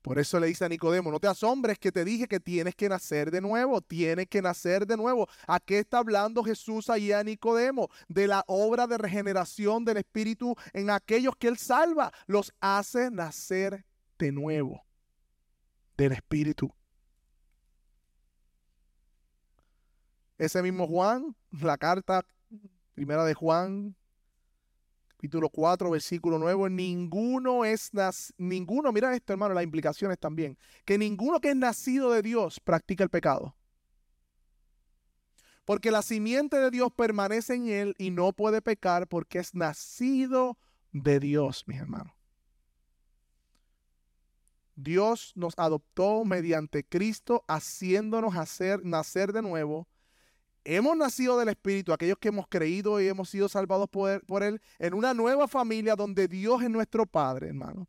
Por 0.01 0.20
eso 0.20 0.39
le 0.39 0.48
dice 0.48 0.63
a 0.63 0.70
Nicodemo, 0.70 1.12
no 1.12 1.20
te 1.20 1.27
asombres 1.27 1.77
que 1.77 1.91
te 1.91 2.06
dije 2.06 2.30
que 2.30 2.39
tienes 2.39 2.75
que 2.75 2.88
nacer 2.88 3.30
de 3.30 3.41
nuevo, 3.41 3.82
tienes 3.82 4.27
que 4.27 4.41
nacer 4.41 4.88
de 4.88 4.96
nuevo. 4.96 5.27
¿A 5.48 5.60
qué 5.60 5.80
está 5.80 5.98
hablando 5.98 6.46
Jesús 6.46 6.89
ahí 6.89 7.12
a 7.12 7.25
Nicodemo? 7.25 7.89
De 8.08 8.25
la 8.25 8.46
obra 8.48 8.88
de 8.88 8.98
regeneración 8.98 9.84
del 9.84 9.98
Espíritu 9.98 10.56
en 10.72 10.89
aquellos 10.89 11.36
que 11.36 11.50
Él 11.50 11.58
salva, 11.58 12.13
los 12.25 12.53
hace 12.62 13.12
nacer 13.12 13.86
de 14.18 14.32
nuevo 14.32 14.82
del 15.98 16.13
Espíritu. 16.13 16.74
Ese 20.42 20.64
mismo 20.64 20.88
Juan, 20.88 21.36
la 21.52 21.78
carta 21.78 22.26
primera 22.96 23.24
de 23.26 23.36
Juan, 23.36 23.96
capítulo 25.10 25.48
4, 25.50 25.92
versículo 25.92 26.40
9, 26.40 26.68
ninguno 26.72 27.64
es, 27.64 27.92
ninguno, 28.40 28.92
mira 28.92 29.14
esto 29.14 29.34
hermano, 29.34 29.54
las 29.54 29.64
implicaciones 29.64 30.18
también, 30.18 30.58
que 30.84 30.98
ninguno 30.98 31.40
que 31.40 31.52
es 31.52 31.56
nacido 31.56 32.12
de 32.12 32.24
Dios 32.24 32.60
practica 32.60 33.04
el 33.04 33.12
pecado. 33.12 33.56
Porque 35.64 35.92
la 35.92 36.02
simiente 36.02 36.58
de 36.58 36.72
Dios 36.72 36.92
permanece 36.92 37.54
en 37.54 37.68
él 37.68 37.96
y 38.00 38.10
no 38.10 38.34
puede 38.34 38.64
pecar 38.64 39.08
porque 39.08 39.38
es 39.38 39.54
nacido 39.54 40.58
de 40.92 41.20
Dios, 41.20 41.66
mis 41.68 41.80
hermanos. 41.80 42.16
Dios 44.74 45.34
nos 45.36 45.54
adoptó 45.56 46.26
mediante 46.26 46.84
Cristo, 46.84 47.46
haciéndonos 47.48 48.36
hacer, 48.36 48.84
nacer 48.84 49.34
de 49.34 49.44
nuevo 49.44 49.88
hemos 50.63 50.96
nacido 50.98 51.38
del 51.38 51.50
Espíritu, 51.50 51.94
aquellos 51.94 52.18
que 52.18 52.30
hemos 52.30 52.48
creído 52.48 53.01
y 53.01 53.08
hemos 53.08 53.30
sido 53.30 53.50
salvados 53.50 53.89
por 53.89 54.44
él, 54.44 54.62
en 54.80 54.94
una 54.94 55.13
nueva 55.13 55.48
familia 55.48 55.96
donde 55.96 56.27
Dios 56.27 56.62
es 56.62 56.70
nuestro 56.70 57.06
Padre, 57.06 57.48
hermano. 57.48 57.88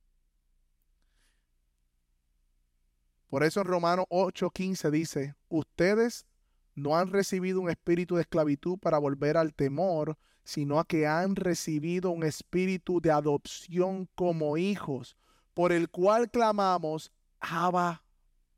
Por 3.29 3.45
eso 3.45 3.61
en 3.61 3.67
Romanos 3.67 4.05
8:15 4.11 4.91
dice, 4.91 5.35
ustedes 5.49 6.27
no 6.75 6.97
han 6.97 7.11
recibido 7.11 7.61
un 7.61 7.71
espíritu 7.71 8.17
de 8.17 8.23
esclavitud 8.23 8.79
para 8.79 8.99
volver 8.99 9.37
al 9.37 9.55
temor, 9.55 10.19
sino 10.45 10.79
a 10.79 10.85
que 10.85 11.07
han 11.07 11.37
recibido 11.37 12.11
un 12.11 12.25
espíritu 12.25 13.01
de 13.01 13.11
adopción 13.11 14.09
como 14.15 14.57
hijos, 14.57 15.17
por 15.55 15.73
el 15.73 15.89
cual 15.89 16.31
clamamos, 16.31 17.13
Abba, 17.41 18.05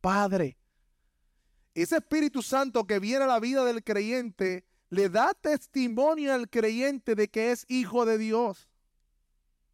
Padre. 0.00 0.56
Ese 1.74 1.96
Espíritu 1.96 2.40
Santo 2.40 2.86
que 2.86 3.00
viene 3.00 3.24
a 3.24 3.28
la 3.28 3.40
vida 3.40 3.64
del 3.64 3.82
creyente 3.82 4.64
le 4.90 5.08
da 5.08 5.34
testimonio 5.34 6.32
al 6.32 6.48
creyente 6.48 7.14
de 7.16 7.28
que 7.28 7.50
es 7.50 7.64
hijo 7.68 8.06
de 8.06 8.16
Dios. 8.16 8.68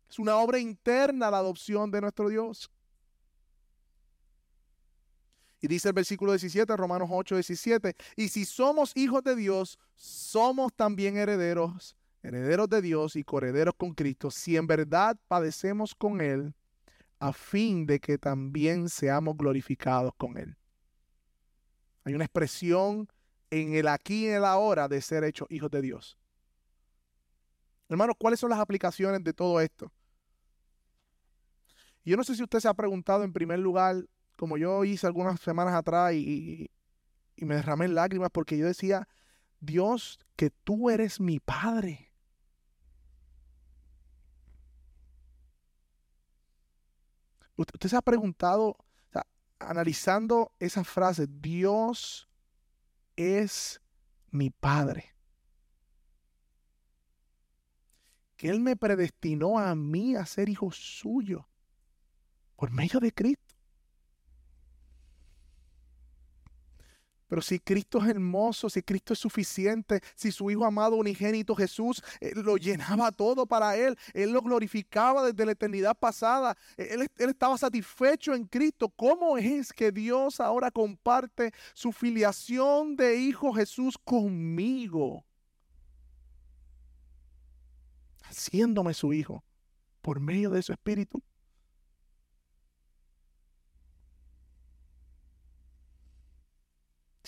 Es 0.08 0.18
una 0.18 0.36
obra 0.36 0.58
interna 0.58 1.30
la 1.30 1.38
adopción 1.38 1.90
de 1.90 2.00
nuestro 2.00 2.28
Dios. 2.28 2.70
Y 5.60 5.68
dice 5.68 5.88
el 5.88 5.94
versículo 5.94 6.32
17, 6.32 6.74
Romanos 6.74 7.10
8, 7.12 7.34
17, 7.34 7.94
y 8.16 8.28
si 8.28 8.46
somos 8.46 8.96
hijos 8.96 9.22
de 9.22 9.36
Dios, 9.36 9.78
somos 9.94 10.72
también 10.74 11.18
herederos, 11.18 11.96
herederos 12.22 12.70
de 12.70 12.80
Dios 12.80 13.14
y 13.14 13.24
correderos 13.24 13.74
con 13.76 13.92
Cristo, 13.92 14.30
si 14.30 14.56
en 14.56 14.66
verdad 14.66 15.18
padecemos 15.28 15.94
con 15.94 16.22
Él, 16.22 16.54
a 17.18 17.34
fin 17.34 17.84
de 17.84 18.00
que 18.00 18.16
también 18.16 18.88
seamos 18.88 19.36
glorificados 19.36 20.14
con 20.16 20.38
Él. 20.38 20.56
Hay 22.10 22.14
una 22.16 22.24
expresión 22.24 23.08
en 23.50 23.72
el 23.76 23.86
aquí 23.86 24.24
y 24.24 24.26
en 24.26 24.38
el 24.38 24.44
ahora 24.44 24.88
de 24.88 25.00
ser 25.00 25.22
hechos 25.22 25.46
hijos 25.48 25.70
de 25.70 25.80
Dios. 25.80 26.18
Hermanos, 27.88 28.16
¿cuáles 28.18 28.40
son 28.40 28.50
las 28.50 28.58
aplicaciones 28.58 29.22
de 29.22 29.32
todo 29.32 29.60
esto? 29.60 29.92
Yo 32.04 32.16
no 32.16 32.24
sé 32.24 32.34
si 32.34 32.42
usted 32.42 32.58
se 32.58 32.66
ha 32.66 32.74
preguntado 32.74 33.22
en 33.22 33.32
primer 33.32 33.60
lugar, 33.60 34.08
como 34.36 34.56
yo 34.56 34.82
hice 34.82 35.06
algunas 35.06 35.38
semanas 35.38 35.72
atrás 35.72 36.12
y, 36.14 36.68
y 37.36 37.44
me 37.44 37.54
derramé 37.54 37.84
en 37.84 37.94
lágrimas 37.94 38.30
porque 38.32 38.58
yo 38.58 38.66
decía, 38.66 39.06
Dios, 39.60 40.18
que 40.34 40.50
tú 40.50 40.90
eres 40.90 41.20
mi 41.20 41.38
Padre. 41.38 42.10
Usted 47.54 47.88
se 47.88 47.96
ha 47.96 48.02
preguntado 48.02 48.76
analizando 49.60 50.52
esa 50.58 50.82
frase, 50.84 51.26
Dios 51.28 52.28
es 53.16 53.80
mi 54.30 54.50
Padre. 54.50 55.14
Que 58.36 58.48
Él 58.48 58.60
me 58.60 58.74
predestinó 58.74 59.58
a 59.58 59.74
mí 59.74 60.16
a 60.16 60.24
ser 60.26 60.48
hijo 60.48 60.72
suyo 60.72 61.46
por 62.56 62.70
medio 62.70 62.98
de 63.00 63.12
Cristo. 63.12 63.49
Pero 67.30 67.42
si 67.42 67.60
Cristo 67.60 67.98
es 68.02 68.08
hermoso, 68.08 68.68
si 68.68 68.82
Cristo 68.82 69.12
es 69.12 69.20
suficiente, 69.20 70.00
si 70.16 70.32
su 70.32 70.50
Hijo 70.50 70.64
amado 70.64 70.96
unigénito 70.96 71.54
Jesús 71.54 72.02
eh, 72.20 72.32
lo 72.34 72.56
llenaba 72.56 73.12
todo 73.12 73.46
para 73.46 73.76
Él, 73.76 73.96
Él 74.14 74.32
lo 74.32 74.42
glorificaba 74.42 75.24
desde 75.24 75.46
la 75.46 75.52
eternidad 75.52 75.96
pasada, 75.96 76.56
él, 76.76 77.08
él 77.16 77.30
estaba 77.30 77.56
satisfecho 77.56 78.34
en 78.34 78.46
Cristo, 78.46 78.88
¿cómo 78.88 79.38
es 79.38 79.72
que 79.72 79.92
Dios 79.92 80.40
ahora 80.40 80.72
comparte 80.72 81.52
su 81.72 81.92
filiación 81.92 82.96
de 82.96 83.16
Hijo 83.16 83.52
Jesús 83.52 83.96
conmigo? 83.96 85.24
Haciéndome 88.24 88.92
su 88.92 89.12
Hijo 89.12 89.44
por 90.02 90.18
medio 90.18 90.50
de 90.50 90.62
su 90.62 90.72
Espíritu. 90.72 91.22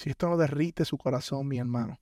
Si 0.02 0.10
esto 0.10 0.28
no 0.28 0.36
derrite 0.36 0.84
su 0.84 0.98
corazón, 0.98 1.46
mi 1.46 1.58
hermano, 1.58 2.00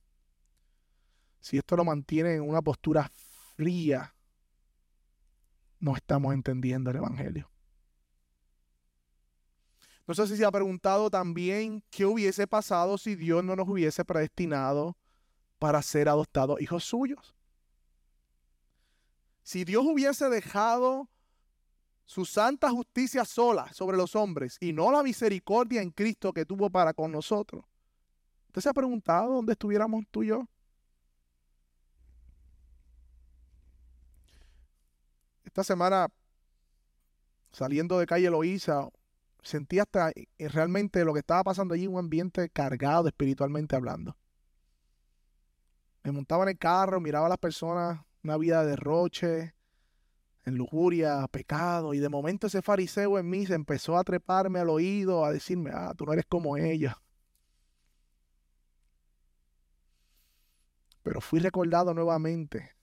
si 1.39 1.59
esto 1.59 1.75
lo 1.75 1.85
mantiene 1.85 2.33
en 2.33 2.41
una 2.41 2.59
postura 2.59 3.11
fría, 3.55 4.15
no 5.79 5.95
estamos 5.95 6.33
entendiendo 6.33 6.89
el 6.89 6.95
Evangelio. 6.95 7.51
No 10.07 10.15
sé 10.15 10.25
si 10.25 10.35
se 10.35 10.43
ha 10.43 10.51
preguntado 10.51 11.11
también 11.11 11.83
qué 11.91 12.07
hubiese 12.07 12.47
pasado 12.47 12.97
si 12.97 13.13
Dios 13.13 13.43
no 13.43 13.55
nos 13.55 13.69
hubiese 13.69 14.03
predestinado 14.03 14.97
para 15.59 15.79
ser 15.83 16.09
adoptados 16.09 16.59
hijos 16.59 16.83
suyos. 16.83 17.35
Si 19.43 19.63
Dios 19.63 19.85
hubiese 19.85 20.27
dejado 20.27 21.07
su 22.05 22.25
santa 22.25 22.71
justicia 22.71 23.25
sola 23.25 23.71
sobre 23.73 23.95
los 23.95 24.15
hombres 24.15 24.57
y 24.59 24.73
no 24.73 24.91
la 24.91 25.03
misericordia 25.03 25.83
en 25.83 25.91
Cristo 25.91 26.33
que 26.33 26.47
tuvo 26.47 26.71
para 26.71 26.95
con 26.95 27.11
nosotros. 27.11 27.70
¿Usted 28.51 28.63
se 28.63 28.69
ha 28.69 28.73
preguntado 28.73 29.35
dónde 29.35 29.53
estuviéramos 29.53 30.03
tú 30.11 30.23
y 30.23 30.27
yo? 30.27 30.45
Esta 35.45 35.63
semana, 35.63 36.09
saliendo 37.53 37.97
de 37.97 38.05
calle 38.05 38.29
Loíza, 38.29 38.89
sentí 39.41 39.79
hasta 39.79 40.09
eh, 40.09 40.27
realmente 40.49 41.05
lo 41.05 41.13
que 41.13 41.19
estaba 41.19 41.45
pasando 41.45 41.75
allí, 41.75 41.87
un 41.87 41.97
ambiente 41.97 42.49
cargado 42.49 43.07
espiritualmente 43.07 43.77
hablando. 43.77 44.17
Me 46.03 46.11
montaba 46.11 46.43
en 46.43 46.49
el 46.49 46.57
carro, 46.57 46.99
miraba 46.99 47.27
a 47.27 47.29
las 47.29 47.37
personas, 47.37 48.01
una 48.21 48.35
vida 48.35 48.65
de 48.65 48.71
derroche, 48.71 49.55
en 50.43 50.57
lujuria, 50.57 51.25
pecado, 51.31 51.93
y 51.93 51.99
de 51.99 52.09
momento 52.09 52.47
ese 52.47 52.61
fariseo 52.61 53.17
en 53.17 53.29
mí 53.29 53.45
se 53.45 53.53
empezó 53.53 53.97
a 53.97 54.03
treparme 54.03 54.59
al 54.59 54.69
oído, 54.69 55.23
a 55.23 55.31
decirme, 55.31 55.71
ah, 55.73 55.93
tú 55.95 56.05
no 56.05 56.11
eres 56.11 56.25
como 56.25 56.57
ella. 56.57 57.01
Pero 61.03 61.21
fui 61.21 61.39
recordado 61.39 61.93
nuevamente 61.93 62.75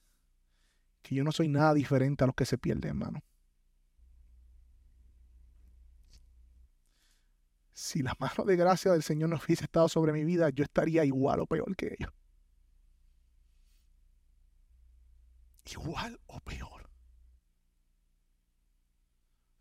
que 1.03 1.15
yo 1.15 1.25
no 1.25 1.33
soy 1.33 1.49
nada 1.49 1.75
diferente 1.75 2.25
a 2.25 2.27
los 2.27 2.37
que 2.37 2.45
se 2.45 2.59
pierden, 2.59 2.91
hermano. 2.91 3.23
Si 7.73 8.03
la 8.03 8.17
mano 8.19 8.45
de 8.45 8.57
gracia 8.57 8.91
del 8.91 9.05
Señor 9.05 9.31
no 9.31 9.37
hubiese 9.37 9.65
estado 9.65 9.89
sobre 9.89 10.13
mi 10.13 10.25
vida, 10.25 10.51
yo 10.51 10.65
estaría 10.65 11.05
igual 11.05 11.41
o 11.41 11.47
peor 11.47 11.77
que 11.77 11.95
ellos. 11.99 12.13
Igual 15.65 16.21
o 16.27 16.41
peor. 16.41 16.91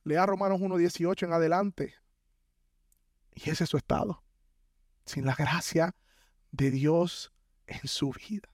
Lea 0.04 0.26
Romanos 0.26 0.60
1.18 0.62 1.28
en 1.28 1.34
adelante. 1.34 1.96
Y 3.36 3.50
ese 3.52 3.66
es 3.66 3.70
su 3.70 3.78
estado. 3.78 4.24
Sin 5.06 5.26
la 5.26 5.36
gracia 5.36 5.96
de 6.52 6.72
Dios 6.72 7.34
en 7.68 7.88
su 7.88 8.12
vida. 8.12 8.50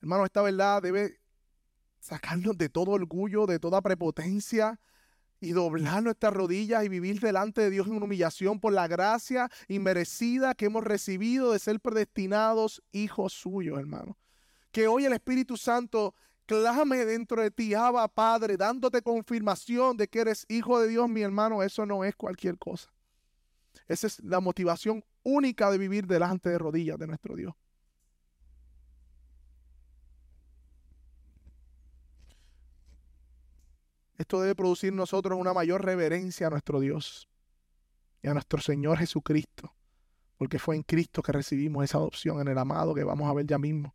Hermano, 0.00 0.24
esta 0.24 0.42
verdad 0.42 0.82
debe 0.82 1.20
sacarnos 2.00 2.58
de 2.58 2.68
todo 2.68 2.92
orgullo, 2.92 3.46
de 3.46 3.60
toda 3.60 3.80
prepotencia 3.80 4.80
y 5.40 5.52
doblar 5.52 6.02
nuestras 6.02 6.32
rodillas 6.32 6.84
y 6.84 6.88
vivir 6.88 7.20
delante 7.20 7.60
de 7.60 7.70
Dios 7.70 7.86
en 7.86 8.02
humillación 8.02 8.60
por 8.60 8.72
la 8.72 8.88
gracia 8.88 9.48
inmerecida 9.68 10.54
que 10.54 10.66
hemos 10.66 10.84
recibido 10.84 11.52
de 11.52 11.58
ser 11.58 11.80
predestinados 11.80 12.82
hijos 12.92 13.32
suyos, 13.32 13.78
hermano. 13.78 14.16
Que 14.70 14.88
hoy 14.88 15.04
el 15.04 15.12
Espíritu 15.12 15.56
Santo 15.56 16.14
clame 16.46 17.04
dentro 17.04 17.42
de 17.42 17.50
ti, 17.50 17.74
Abba 17.74 18.08
Padre, 18.08 18.56
dándote 18.56 19.02
confirmación 19.02 19.96
de 19.96 20.08
que 20.08 20.20
eres 20.20 20.46
hijo 20.48 20.80
de 20.80 20.88
Dios, 20.88 21.08
mi 21.08 21.22
hermano. 21.22 21.62
Eso 21.62 21.86
no 21.86 22.04
es 22.04 22.14
cualquier 22.14 22.58
cosa. 22.58 22.92
Esa 23.92 24.06
es 24.06 24.20
la 24.20 24.40
motivación 24.40 25.04
única 25.22 25.70
de 25.70 25.76
vivir 25.76 26.06
delante 26.06 26.48
de 26.48 26.56
rodillas 26.56 26.98
de 26.98 27.06
nuestro 27.06 27.36
Dios. 27.36 27.54
Esto 34.16 34.40
debe 34.40 34.54
producir 34.54 34.94
nosotros 34.94 35.38
una 35.38 35.52
mayor 35.52 35.84
reverencia 35.84 36.46
a 36.46 36.50
nuestro 36.50 36.80
Dios 36.80 37.28
y 38.22 38.28
a 38.28 38.32
nuestro 38.32 38.62
Señor 38.62 38.96
Jesucristo, 38.96 39.74
porque 40.38 40.58
fue 40.58 40.76
en 40.76 40.84
Cristo 40.84 41.22
que 41.22 41.32
recibimos 41.32 41.84
esa 41.84 41.98
adopción 41.98 42.40
en 42.40 42.48
el 42.48 42.56
amado 42.56 42.94
que 42.94 43.04
vamos 43.04 43.28
a 43.28 43.34
ver 43.34 43.46
ya 43.46 43.58
mismo. 43.58 43.94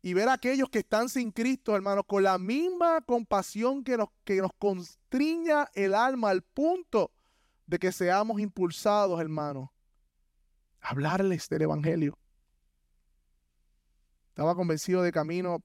Y 0.00 0.14
ver 0.14 0.30
a 0.30 0.34
aquellos 0.34 0.70
que 0.70 0.78
están 0.78 1.10
sin 1.10 1.32
Cristo, 1.32 1.76
hermanos, 1.76 2.04
con 2.06 2.22
la 2.22 2.38
misma 2.38 3.02
compasión 3.02 3.84
que 3.84 3.98
nos, 3.98 4.08
que 4.24 4.40
nos 4.40 4.52
constriña 4.54 5.68
el 5.74 5.94
alma 5.94 6.30
al 6.30 6.40
punto 6.40 7.10
de 7.66 7.78
que 7.78 7.92
seamos 7.92 8.40
impulsados, 8.40 9.20
hermanos, 9.20 9.70
a 10.80 10.90
hablarles 10.90 11.48
del 11.48 11.62
Evangelio. 11.62 12.18
Estaba 14.28 14.54
convencido 14.54 15.02
de 15.02 15.12
camino 15.12 15.62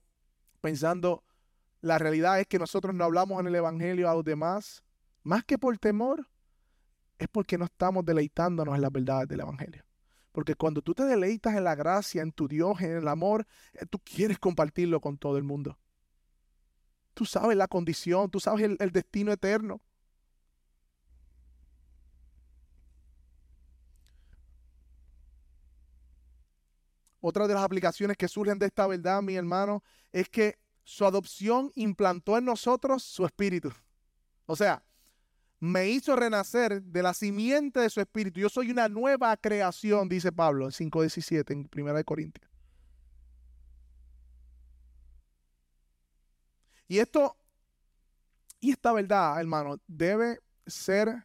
pensando 0.60 1.24
la 1.80 1.98
realidad 1.98 2.40
es 2.40 2.46
que 2.46 2.58
nosotros 2.58 2.94
no 2.94 3.04
hablamos 3.04 3.40
en 3.40 3.46
el 3.46 3.54
Evangelio 3.54 4.10
a 4.10 4.14
los 4.14 4.24
demás, 4.24 4.84
más 5.22 5.44
que 5.44 5.58
por 5.58 5.78
temor, 5.78 6.28
es 7.18 7.28
porque 7.28 7.58
no 7.58 7.64
estamos 7.66 8.04
deleitándonos 8.04 8.74
en 8.74 8.82
las 8.82 8.92
verdades 8.92 9.28
del 9.28 9.40
Evangelio. 9.40 9.84
Porque 10.32 10.54
cuando 10.54 10.82
tú 10.82 10.94
te 10.94 11.04
deleitas 11.04 11.54
en 11.56 11.64
la 11.64 11.74
gracia, 11.74 12.22
en 12.22 12.32
tu 12.32 12.48
Dios, 12.48 12.80
en 12.80 12.98
el 12.98 13.08
amor, 13.08 13.46
eh, 13.74 13.84
tú 13.86 13.98
quieres 13.98 14.38
compartirlo 14.38 15.00
con 15.00 15.18
todo 15.18 15.36
el 15.36 15.42
mundo. 15.42 15.78
Tú 17.14 17.24
sabes 17.24 17.56
la 17.56 17.66
condición, 17.66 18.30
tú 18.30 18.40
sabes 18.40 18.64
el, 18.64 18.76
el 18.78 18.92
destino 18.92 19.32
eterno. 19.32 19.80
Otra 27.20 27.46
de 27.46 27.54
las 27.54 27.62
aplicaciones 27.62 28.16
que 28.16 28.28
surgen 28.28 28.58
de 28.58 28.66
esta 28.66 28.86
verdad, 28.86 29.22
mi 29.22 29.34
hermano, 29.36 29.82
es 30.12 30.28
que 30.28 30.58
su 30.84 31.04
adopción 31.04 31.70
implantó 31.74 32.36
en 32.38 32.44
nosotros 32.44 33.02
su 33.02 33.24
espíritu. 33.24 33.70
O 34.46 34.56
sea, 34.56 34.82
me 35.60 35.88
hizo 35.90 36.16
renacer 36.16 36.82
de 36.82 37.02
la 37.02 37.12
simiente 37.12 37.80
de 37.80 37.90
su 37.90 38.00
espíritu. 38.00 38.40
Yo 38.40 38.48
soy 38.48 38.70
una 38.70 38.88
nueva 38.88 39.36
creación, 39.36 40.08
dice 40.08 40.32
Pablo 40.32 40.64
en 40.64 40.70
5.17 40.72 41.52
en 41.52 41.68
1 41.72 42.04
Corintios. 42.04 42.50
Y 46.88 46.98
esto, 46.98 47.36
y 48.58 48.72
esta 48.72 48.92
verdad, 48.92 49.38
hermano, 49.38 49.76
debe 49.86 50.40
ser 50.66 51.24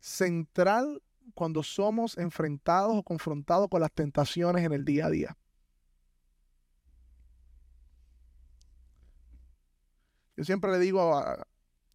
central 0.00 1.02
cuando 1.34 1.62
somos 1.62 2.16
enfrentados 2.18 2.96
o 2.96 3.02
confrontados 3.02 3.68
con 3.68 3.80
las 3.80 3.92
tentaciones 3.92 4.64
en 4.64 4.72
el 4.72 4.84
día 4.84 5.06
a 5.06 5.10
día. 5.10 5.36
Yo 10.36 10.44
siempre 10.44 10.70
le 10.70 10.78
digo 10.78 11.16
a, 11.16 11.46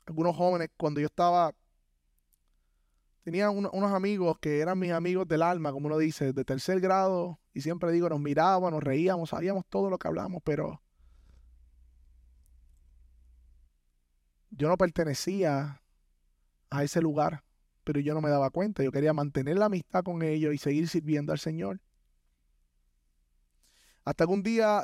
algunos 0.05 0.35
jóvenes, 0.35 0.69
cuando 0.77 0.99
yo 0.99 1.05
estaba, 1.05 1.53
tenía 3.23 3.49
unos 3.49 3.91
amigos 3.91 4.37
que 4.39 4.59
eran 4.59 4.79
mis 4.79 4.91
amigos 4.91 5.27
del 5.27 5.43
alma, 5.43 5.71
como 5.71 5.87
uno 5.87 5.97
dice, 5.97 6.33
de 6.33 6.43
tercer 6.43 6.79
grado, 6.79 7.39
y 7.53 7.61
siempre 7.61 7.91
digo, 7.91 8.09
nos 8.09 8.19
mirábamos, 8.19 8.71
nos 8.71 8.83
reíamos, 8.83 9.29
sabíamos 9.29 9.65
todo 9.67 9.89
lo 9.89 9.97
que 9.97 10.07
hablamos, 10.07 10.41
pero 10.43 10.81
yo 14.49 14.67
no 14.67 14.77
pertenecía 14.77 15.81
a 16.69 16.83
ese 16.83 17.01
lugar, 17.01 17.43
pero 17.91 17.99
yo 17.99 18.13
no 18.13 18.21
me 18.21 18.29
daba 18.29 18.49
cuenta. 18.51 18.83
Yo 18.83 18.91
quería 18.93 19.11
mantener 19.11 19.57
la 19.57 19.65
amistad 19.65 20.01
con 20.01 20.21
ellos 20.23 20.53
y 20.53 20.57
seguir 20.57 20.87
sirviendo 20.87 21.33
al 21.33 21.39
Señor. 21.39 21.81
Hasta 24.05 24.23
algún 24.23 24.43
día 24.43 24.83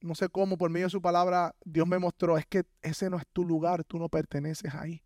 no 0.00 0.14
sé 0.14 0.28
cómo, 0.28 0.56
por 0.56 0.70
medio 0.70 0.86
de 0.86 0.90
su 0.90 1.02
palabra, 1.02 1.56
Dios 1.64 1.88
me 1.88 1.98
mostró, 1.98 2.38
es 2.38 2.46
que 2.46 2.62
ese 2.82 3.10
no 3.10 3.16
es 3.16 3.24
tu 3.32 3.44
lugar, 3.44 3.82
tú 3.82 3.98
no 3.98 4.08
perteneces 4.08 4.72
ahí. 4.76 5.02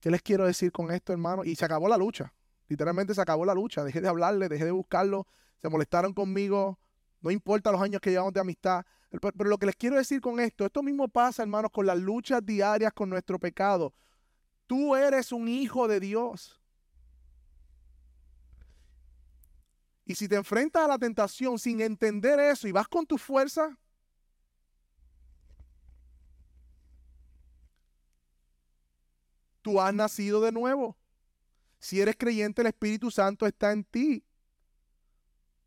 ¿Qué 0.00 0.10
les 0.10 0.22
quiero 0.22 0.44
decir 0.44 0.72
con 0.72 0.90
esto, 0.90 1.12
hermano? 1.12 1.44
Y 1.44 1.54
se 1.54 1.64
acabó 1.64 1.86
la 1.86 1.96
lucha. 1.96 2.34
Literalmente 2.66 3.14
se 3.14 3.20
acabó 3.20 3.44
la 3.44 3.54
lucha. 3.54 3.84
Dejé 3.84 4.00
de 4.00 4.08
hablarle, 4.08 4.48
dejé 4.48 4.64
de 4.64 4.72
buscarlo. 4.72 5.28
Se 5.62 5.68
molestaron 5.68 6.12
conmigo. 6.14 6.80
No 7.20 7.30
importa 7.30 7.70
los 7.70 7.80
años 7.80 8.00
que 8.00 8.10
llevamos 8.10 8.32
de 8.32 8.40
amistad. 8.40 8.84
Pero, 9.08 9.20
pero 9.20 9.48
lo 9.48 9.56
que 9.56 9.66
les 9.66 9.76
quiero 9.76 9.94
decir 9.94 10.20
con 10.20 10.40
esto, 10.40 10.66
esto 10.66 10.82
mismo 10.82 11.06
pasa, 11.06 11.44
hermanos, 11.44 11.70
con 11.70 11.86
las 11.86 11.96
luchas 11.96 12.44
diarias 12.44 12.92
con 12.92 13.08
nuestro 13.08 13.38
pecado. 13.38 13.94
Tú 14.66 14.96
eres 14.96 15.32
un 15.32 15.48
hijo 15.48 15.88
de 15.88 16.00
Dios. 16.00 16.60
Y 20.06 20.14
si 20.14 20.28
te 20.28 20.36
enfrentas 20.36 20.84
a 20.84 20.88
la 20.88 20.98
tentación 20.98 21.58
sin 21.58 21.80
entender 21.80 22.38
eso 22.38 22.68
y 22.68 22.72
vas 22.72 22.88
con 22.88 23.06
tu 23.06 23.16
fuerza, 23.16 23.78
Tú 29.64 29.80
has 29.80 29.94
nacido 29.94 30.42
de 30.42 30.52
nuevo. 30.52 30.94
Si 31.78 31.98
eres 31.98 32.16
creyente, 32.18 32.60
el 32.60 32.66
Espíritu 32.66 33.10
Santo 33.10 33.46
está 33.46 33.72
en 33.72 33.82
ti. 33.82 34.22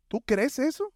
¿Tú 0.06 0.20
crees 0.20 0.60
eso? 0.60 0.92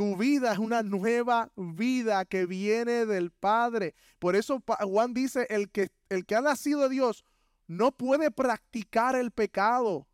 Tu 0.00 0.16
vida 0.16 0.50
es 0.50 0.58
una 0.58 0.82
nueva 0.82 1.52
vida 1.56 2.24
que 2.24 2.46
viene 2.46 3.04
del 3.04 3.30
Padre. 3.30 3.94
Por 4.18 4.34
eso 4.34 4.62
Juan 4.66 5.12
dice, 5.12 5.46
el 5.50 5.70
que, 5.70 5.90
el 6.08 6.24
que 6.24 6.36
ha 6.36 6.40
nacido 6.40 6.80
de 6.80 6.88
Dios 6.88 7.22
no 7.66 7.92
puede 7.92 8.30
practicar 8.30 9.14
el 9.14 9.30
pecado. 9.30 10.08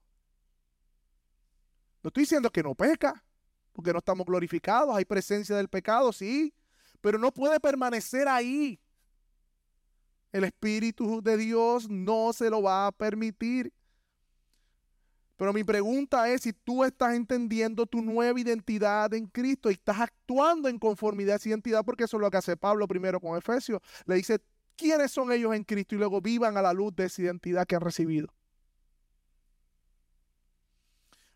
No 2.03 2.09
estoy 2.09 2.25
diciendo 2.25 2.51
que 2.51 2.65
no 2.65 2.75
peca, 2.75 3.25
porque 3.73 3.93
no 3.93 4.01
estamos 4.01 4.27
glorificados, 4.27 4.93
hay 4.93 5.05
presencia 5.05 5.55
del 5.55 5.69
pecado, 5.69 6.13
sí, 6.13 6.53
pero 7.01 7.17
no 7.17 7.33
puede 7.33 7.61
permanecer 7.61 8.27
ahí. 8.27 8.81
El 10.33 10.43
Espíritu 10.43 11.23
de 11.23 11.37
Dios 11.37 11.89
no 11.89 12.33
se 12.33 12.51
lo 12.51 12.61
va 12.61 12.89
a 12.89 12.91
permitir. 12.91 13.73
Pero 15.37 15.53
mi 15.53 15.65
pregunta 15.65 16.29
es 16.31 16.43
si 16.43 16.53
tú 16.53 16.83
estás 16.83 17.15
entendiendo 17.15 17.85
tu 17.85 18.01
nueva 18.01 18.41
identidad 18.41 19.13
en 19.13 19.27
Cristo 19.27 19.71
y 19.71 19.75
estás 19.75 20.01
actuando 20.01 20.69
en 20.69 20.79
conformidad 20.79 21.35
a 21.35 21.37
esa 21.37 21.51
identidad, 21.51 21.85
porque 21.85 22.05
eso 22.05 22.17
es 22.17 22.23
lo 22.23 22.31
que 22.31 22.39
hace 22.39 22.57
Pablo 22.57 22.89
primero 22.89 23.21
con 23.21 23.37
Efesios. 23.37 23.81
Le 24.07 24.15
dice, 24.15 24.41
¿quiénes 24.77 25.13
son 25.13 25.31
ellos 25.33 25.55
en 25.55 25.65
Cristo? 25.65 25.95
Y 25.95 25.99
luego 25.99 26.23
vivan 26.23 26.57
a 26.57 26.63
la 26.63 26.73
luz 26.73 26.97
de 26.97 27.05
esa 27.05 27.21
identidad 27.23 27.67
que 27.67 27.75
han 27.75 27.83
recibido. 27.83 28.29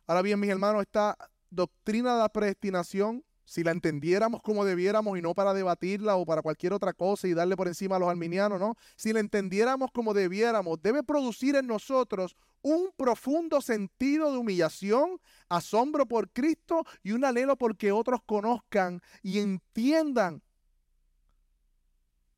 Ahora 0.07 0.23
bien, 0.23 0.41
mis 0.41 0.51
hermanos, 0.51 0.83
esta 0.83 1.17
doctrina 1.51 2.15
de 2.15 2.21
la 2.21 2.29
predestinación, 2.31 3.23
si 3.51 3.65
la 3.65 3.73
entendiéramos 3.73 4.43
como 4.43 4.65
debiéramos 4.65 5.19
y 5.19 5.23
no 5.23 5.35
para 5.35 5.53
debatirla 5.53 6.15
o 6.15 6.25
para 6.25 6.41
cualquier 6.41 6.73
otra 6.73 6.93
cosa 6.93 7.27
y 7.27 7.35
darle 7.35 7.57
por 7.57 7.67
encima 7.67 7.97
a 7.97 7.99
los 7.99 8.09
arminianos, 8.09 8.61
¿no? 8.61 8.77
Si 8.95 9.13
la 9.13 9.19
entendiéramos 9.19 9.91
como 9.91 10.15
debiéramos, 10.15 10.81
debe 10.81 11.03
producir 11.03 11.57
en 11.57 11.67
nosotros 11.67 12.37
un 12.63 12.93
profundo 12.97 13.61
sentido 13.61 14.31
de 14.31 14.39
humillación, 14.39 15.21
asombro 15.49 16.07
por 16.07 16.31
Cristo 16.31 16.85
y 17.03 17.11
un 17.11 17.25
anhelo 17.25 17.57
porque 17.57 17.91
otros 17.91 18.21
conozcan 18.25 19.03
y 19.21 19.41
entiendan 19.41 20.45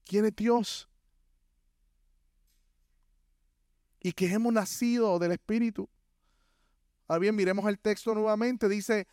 quién 0.07 0.25
es 0.25 0.35
Dios 0.35 0.89
y 4.01 4.13
que 4.13 4.33
hemos 4.33 4.55
nacido 4.55 5.19
del 5.19 5.33
Espíritu. 5.33 5.91
Ahora 7.07 7.19
bien, 7.19 7.37
miremos 7.37 7.69
el 7.69 7.79
texto 7.79 8.15
nuevamente. 8.15 8.67
Dice 8.67 9.07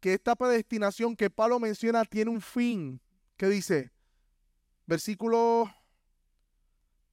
que 0.00 0.14
esta 0.14 0.36
predestinación 0.36 1.16
que 1.16 1.30
Pablo 1.30 1.58
menciona 1.58 2.04
tiene 2.04 2.30
un 2.30 2.40
fin. 2.40 3.00
¿Qué 3.36 3.48
dice? 3.48 3.90
Versículo 4.86 5.70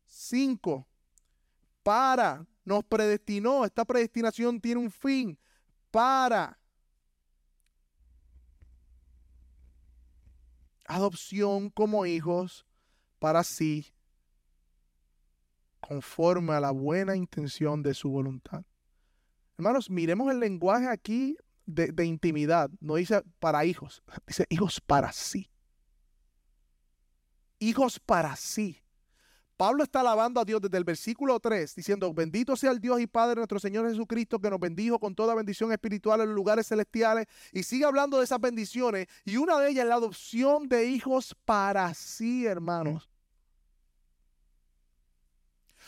5. 0.05 0.87
Para, 1.81 2.45
nos 2.63 2.83
predestinó. 2.83 3.65
Esta 3.65 3.83
predestinación 3.85 4.59
tiene 4.61 4.81
un 4.81 4.91
fin. 4.91 5.37
Para. 5.91 6.59
Adopción 10.85 11.69
como 11.69 12.05
hijos 12.05 12.65
para 13.23 13.41
sí, 13.45 13.85
conforme 15.79 16.51
a 16.51 16.59
la 16.59 16.71
buena 16.71 17.15
intención 17.15 17.81
de 17.81 17.93
su 17.93 18.09
voluntad. 18.09 18.65
Hermanos, 19.57 19.89
miremos 19.89 20.29
el 20.29 20.41
lenguaje 20.41 20.89
aquí 20.89 21.37
de, 21.65 22.05
intimidad. 22.05 22.69
No 22.79 22.95
dice 22.95 23.23
para 23.39 23.65
hijos, 23.65 24.03
dice 24.27 24.45
hijos 24.49 24.81
para 24.81 25.11
sí. 25.11 25.49
Hijos 27.59 27.99
para 27.99 28.35
sí. 28.35 28.79
Pablo 29.55 29.83
está 29.83 30.01
alabando 30.01 30.41
a 30.41 30.45
Dios 30.45 30.59
desde 30.61 30.77
el 30.77 30.83
versículo 30.83 31.39
3, 31.39 31.75
diciendo, 31.75 32.11
bendito 32.13 32.55
sea 32.55 32.71
el 32.71 32.79
Dios 32.79 32.99
y 32.99 33.07
Padre 33.07 33.35
nuestro 33.35 33.59
Señor 33.59 33.87
Jesucristo, 33.87 34.39
que 34.39 34.49
nos 34.49 34.59
bendijo 34.59 34.99
con 34.99 35.13
toda 35.13 35.35
bendición 35.35 35.71
espiritual 35.71 36.21
en 36.21 36.27
los 36.27 36.35
lugares 36.35 36.67
celestiales. 36.67 37.27
Y 37.51 37.63
sigue 37.63 37.85
hablando 37.85 38.17
de 38.17 38.25
esas 38.25 38.41
bendiciones. 38.41 39.07
Y 39.23 39.37
una 39.37 39.59
de 39.59 39.69
ellas 39.69 39.83
es 39.83 39.89
la 39.89 39.95
adopción 39.95 40.67
de 40.67 40.87
hijos 40.87 41.35
para 41.45 41.93
sí, 41.93 42.45
hermanos. 42.45 43.09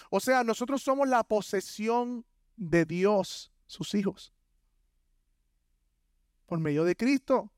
O 0.09 0.19
sea, 0.19 0.43
nosotros 0.43 0.81
somos 0.81 1.09
la 1.09 1.23
posesión 1.23 2.23
de 2.55 2.85
Dios 2.85 3.51
sus 3.65 3.93
hijos. 3.95 4.31
Por 6.45 6.59
medio 6.59 6.83
de 6.83 6.95
Cristo. 6.95 7.51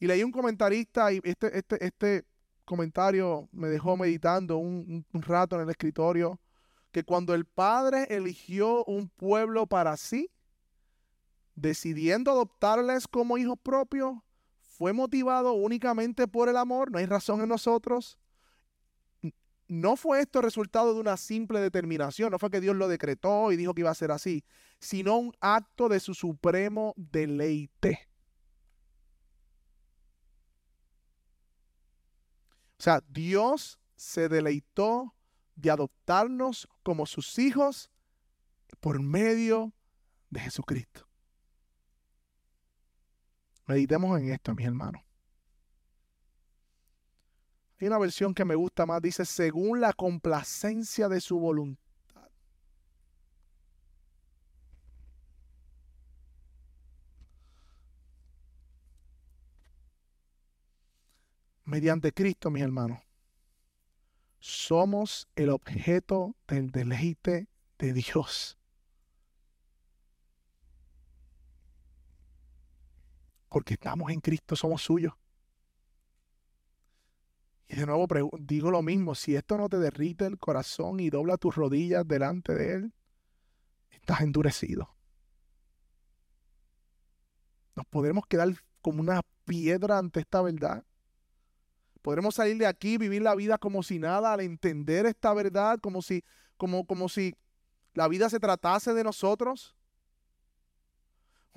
Y 0.00 0.06
leí 0.06 0.22
un 0.22 0.32
comentarista 0.32 1.12
y 1.12 1.20
este, 1.24 1.56
este, 1.56 1.84
este 1.84 2.24
comentario 2.64 3.48
me 3.52 3.68
dejó 3.68 3.96
meditando 3.96 4.56
un, 4.56 5.04
un 5.12 5.22
rato 5.22 5.56
en 5.56 5.62
el 5.62 5.70
escritorio, 5.70 6.40
que 6.92 7.04
cuando 7.04 7.34
el 7.34 7.44
Padre 7.44 8.06
eligió 8.10 8.84
un 8.84 9.08
pueblo 9.08 9.66
para 9.66 9.96
sí, 9.96 10.30
decidiendo 11.54 12.30
adoptarles 12.30 13.06
como 13.06 13.38
hijos 13.38 13.58
propios, 13.62 14.14
fue 14.60 14.92
motivado 14.92 15.52
únicamente 15.52 16.26
por 16.26 16.48
el 16.48 16.56
amor, 16.56 16.90
no 16.90 16.98
hay 16.98 17.06
razón 17.06 17.40
en 17.40 17.48
nosotros, 17.48 18.18
no 19.68 19.96
fue 19.96 20.20
esto 20.20 20.42
resultado 20.42 20.94
de 20.94 21.00
una 21.00 21.16
simple 21.16 21.60
determinación, 21.60 22.30
no 22.30 22.38
fue 22.38 22.50
que 22.50 22.60
Dios 22.60 22.76
lo 22.76 22.88
decretó 22.88 23.50
y 23.50 23.56
dijo 23.56 23.74
que 23.74 23.80
iba 23.80 23.90
a 23.90 23.94
ser 23.94 24.10
así, 24.10 24.44
sino 24.78 25.16
un 25.16 25.32
acto 25.40 25.88
de 25.88 26.00
su 26.00 26.14
supremo 26.14 26.94
deleite. 26.96 28.08
O 32.78 32.82
sea, 32.82 33.02
Dios 33.08 33.78
se 33.96 34.28
deleitó 34.28 35.14
de 35.54 35.70
adoptarnos 35.70 36.68
como 36.82 37.06
sus 37.06 37.38
hijos 37.38 37.90
por 38.80 39.00
medio 39.00 39.72
de 40.28 40.40
Jesucristo. 40.40 41.08
Meditemos 43.66 44.20
en 44.20 44.32
esto, 44.32 44.54
mis 44.54 44.66
hermanos. 44.66 45.02
Una 47.86 47.98
versión 47.98 48.32
que 48.32 48.44
me 48.44 48.54
gusta 48.54 48.86
más, 48.86 49.02
dice, 49.02 49.26
según 49.26 49.80
la 49.80 49.92
complacencia 49.92 51.08
de 51.08 51.20
su 51.20 51.38
voluntad. 51.38 51.82
Mediante 61.64 62.12
Cristo, 62.12 62.50
mis 62.50 62.62
hermanos, 62.62 63.00
somos 64.38 65.28
el 65.36 65.50
objeto 65.50 66.36
del 66.46 66.70
deleite 66.70 67.48
de 67.78 67.92
Dios. 67.92 68.58
Porque 73.48 73.74
estamos 73.74 74.10
en 74.10 74.20
Cristo, 74.20 74.56
somos 74.56 74.82
suyos. 74.82 75.14
Y 77.66 77.76
de 77.76 77.86
nuevo 77.86 78.06
digo 78.38 78.70
lo 78.70 78.82
mismo, 78.82 79.14
si 79.14 79.36
esto 79.36 79.56
no 79.56 79.68
te 79.68 79.78
derrite 79.78 80.26
el 80.26 80.38
corazón 80.38 81.00
y 81.00 81.10
dobla 81.10 81.36
tus 81.36 81.54
rodillas 81.54 82.06
delante 82.06 82.54
de 82.54 82.74
Él, 82.74 82.92
estás 83.90 84.20
endurecido. 84.20 84.94
Nos 87.74 87.86
podremos 87.86 88.26
quedar 88.26 88.54
como 88.82 89.00
una 89.00 89.22
piedra 89.44 89.98
ante 89.98 90.20
esta 90.20 90.42
verdad. 90.42 90.84
Podremos 92.02 92.34
salir 92.34 92.58
de 92.58 92.66
aquí, 92.66 92.98
vivir 92.98 93.22
la 93.22 93.34
vida 93.34 93.56
como 93.56 93.82
si 93.82 93.98
nada, 93.98 94.34
al 94.34 94.40
entender 94.40 95.06
esta 95.06 95.32
verdad, 95.32 95.78
como 95.80 96.02
si, 96.02 96.22
como, 96.58 96.86
como 96.86 97.08
si 97.08 97.34
la 97.94 98.08
vida 98.08 98.28
se 98.28 98.40
tratase 98.40 98.92
de 98.92 99.04
nosotros 99.04 99.74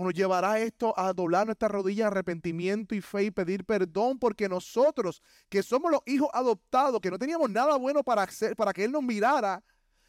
nos 0.04 0.14
llevará 0.14 0.60
esto 0.60 0.94
a 0.98 1.12
doblar 1.12 1.48
nuestras 1.48 1.72
rodillas 1.72 2.08
arrepentimiento 2.08 2.94
y 2.94 3.02
fe 3.02 3.26
y 3.26 3.32
pedir 3.32 3.66
perdón 3.66 4.20
porque 4.20 4.48
nosotros, 4.48 5.24
que 5.50 5.64
somos 5.64 5.92
los 5.92 6.02
hijos 6.06 6.30
adoptados, 6.34 7.02
que 7.02 7.10
no 7.10 7.18
teníamos 7.18 7.50
nada 7.50 7.76
bueno 7.78 8.04
para, 8.04 8.24
hacer, 8.24 8.56
para 8.56 8.74
que 8.74 8.84
Él 8.84 8.92
nos 8.92 9.02
mirara, 9.02 9.64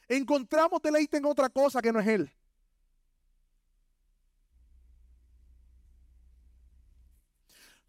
encontramos 0.07 0.83
deleite 0.83 1.17
en 1.17 1.25
otra 1.25 1.49
cosa 1.49 1.81
que 1.81 1.93
no 1.93 2.01
es 2.01 2.07
Él. 2.07 2.33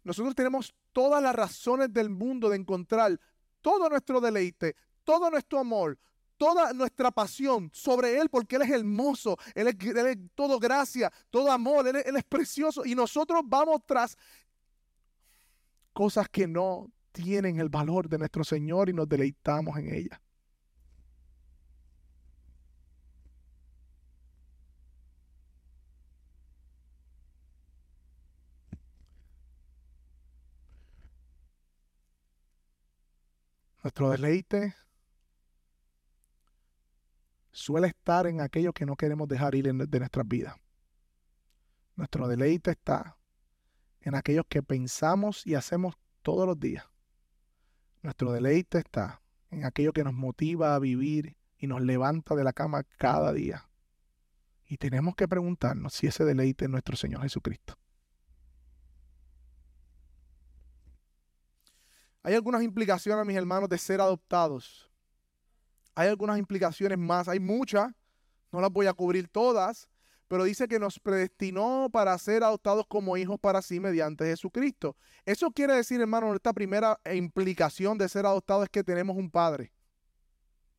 Nosotros 0.02 0.34
tenemos 0.34 0.74
todas 0.92 1.22
las 1.22 1.34
razones 1.34 1.92
del 1.92 2.08
mundo 2.08 2.48
de 2.48 2.56
encontrar 2.56 3.20
todo 3.60 3.90
nuestro 3.90 4.20
deleite, 4.20 4.74
todo 5.04 5.30
nuestro 5.30 5.58
amor, 5.58 5.98
toda 6.40 6.72
nuestra 6.72 7.10
pasión 7.10 7.68
sobre 7.70 8.18
Él 8.18 8.30
porque 8.30 8.56
Él 8.56 8.62
es 8.62 8.70
hermoso, 8.70 9.36
Él 9.54 9.68
es, 9.68 9.76
todo 10.34 10.58
gracia, 10.58 11.12
todo 11.28 11.52
amor, 11.52 11.86
él, 11.86 11.96
él 11.96 12.16
es 12.16 12.24
precioso 12.24 12.82
y 12.86 12.94
nosotros 12.94 13.42
vamos 13.44 13.82
tras 13.84 14.16
cosas 15.92 16.30
que 16.30 16.46
no 16.46 16.90
tienen 17.12 17.60
el 17.60 17.68
valor 17.68 18.08
de 18.08 18.16
nuestro 18.16 18.42
Señor 18.42 18.88
y 18.88 18.94
nos 18.94 19.06
deleitamos 19.06 19.76
en 19.76 19.92
ellas. 19.92 20.18
Nuestro 33.82 34.08
deleite 34.08 34.74
suele 37.52 37.88
estar 37.88 38.26
en 38.26 38.40
aquello 38.40 38.72
que 38.72 38.86
no 38.86 38.96
queremos 38.96 39.28
dejar 39.28 39.54
ir 39.54 39.72
de 39.72 39.98
nuestras 39.98 40.26
vidas. 40.26 40.56
Nuestro 41.96 42.28
deleite 42.28 42.70
está 42.70 43.18
en 44.00 44.14
aquellos 44.14 44.46
que 44.48 44.62
pensamos 44.62 45.46
y 45.46 45.54
hacemos 45.54 45.96
todos 46.22 46.46
los 46.46 46.58
días. 46.58 46.84
Nuestro 48.02 48.32
deleite 48.32 48.78
está 48.78 49.20
en 49.50 49.64
aquello 49.64 49.92
que 49.92 50.04
nos 50.04 50.14
motiva 50.14 50.74
a 50.74 50.78
vivir 50.78 51.36
y 51.58 51.66
nos 51.66 51.82
levanta 51.82 52.34
de 52.34 52.44
la 52.44 52.52
cama 52.52 52.84
cada 52.96 53.32
día. 53.32 53.68
Y 54.64 54.78
tenemos 54.78 55.14
que 55.16 55.28
preguntarnos 55.28 55.92
si 55.92 56.06
ese 56.06 56.24
deleite 56.24 56.64
es 56.64 56.70
nuestro 56.70 56.96
Señor 56.96 57.22
Jesucristo. 57.22 57.76
Hay 62.22 62.34
algunas 62.34 62.62
implicaciones, 62.62 63.26
mis 63.26 63.36
hermanos, 63.36 63.68
de 63.68 63.78
ser 63.78 64.00
adoptados 64.00 64.89
hay 66.00 66.08
algunas 66.08 66.38
implicaciones 66.38 66.96
más, 66.96 67.28
hay 67.28 67.40
muchas, 67.40 67.92
No 68.52 68.60
las 68.60 68.72
voy 68.72 68.86
a 68.86 68.94
cubrir 68.94 69.28
todas, 69.28 69.88
pero 70.28 70.44
dice 70.44 70.66
que 70.66 70.78
nos 70.78 70.98
predestinó 70.98 71.88
para 71.92 72.16
ser 72.16 72.42
adoptados 72.42 72.86
como 72.88 73.16
hijos 73.16 73.38
para 73.38 73.60
sí 73.60 73.78
mediante 73.80 74.24
Jesucristo. 74.24 74.96
Eso 75.26 75.50
quiere 75.50 75.74
decir, 75.74 76.00
hermano, 76.00 76.34
esta 76.34 76.52
primera 76.52 76.98
implicación 77.12 77.98
de 77.98 78.08
ser 78.08 78.24
adoptados 78.24 78.64
es 78.64 78.70
que 78.70 78.82
tenemos 78.82 79.16
un 79.16 79.30
padre, 79.30 79.72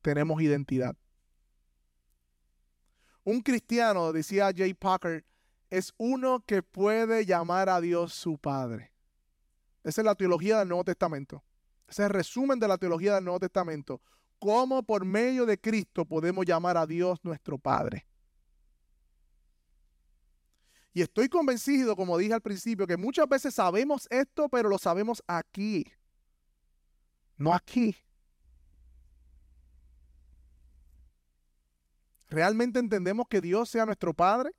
tenemos 0.02 0.42
identidad. 0.42 0.96
Un 3.22 3.40
cristiano, 3.40 4.12
decía 4.12 4.50
Jay 4.54 4.74
Packer, 4.74 5.24
es 5.70 5.94
uno 5.98 6.44
que 6.44 6.64
puede 6.64 7.24
llamar 7.24 7.68
a 7.68 7.80
Dios 7.80 8.12
su 8.12 8.38
padre. 8.38 8.92
Esa 9.84 10.00
es 10.00 10.04
la 10.04 10.16
teología 10.16 10.58
del 10.58 10.68
Nuevo 10.68 10.84
Testamento. 10.84 11.44
Ese 11.86 12.02
es 12.02 12.06
el 12.06 12.12
resumen 12.12 12.58
de 12.58 12.66
la 12.66 12.76
teología 12.76 13.14
del 13.14 13.24
Nuevo 13.24 13.38
Testamento. 13.38 14.02
Cómo 14.42 14.82
por 14.82 15.04
medio 15.04 15.46
de 15.46 15.56
Cristo 15.56 16.04
podemos 16.04 16.44
llamar 16.44 16.76
a 16.76 16.84
Dios 16.84 17.20
nuestro 17.22 17.58
Padre. 17.58 18.08
Y 20.92 21.00
estoy 21.00 21.28
convencido, 21.28 21.94
como 21.94 22.18
dije 22.18 22.34
al 22.34 22.40
principio, 22.40 22.84
que 22.88 22.96
muchas 22.96 23.28
veces 23.28 23.54
sabemos 23.54 24.08
esto, 24.10 24.48
pero 24.48 24.68
lo 24.68 24.78
sabemos 24.78 25.22
aquí. 25.28 25.86
No 27.36 27.54
aquí. 27.54 27.96
¿Realmente 32.28 32.80
entendemos 32.80 33.28
que 33.28 33.40
Dios 33.40 33.68
sea 33.68 33.86
nuestro 33.86 34.12
Padre? 34.12 34.50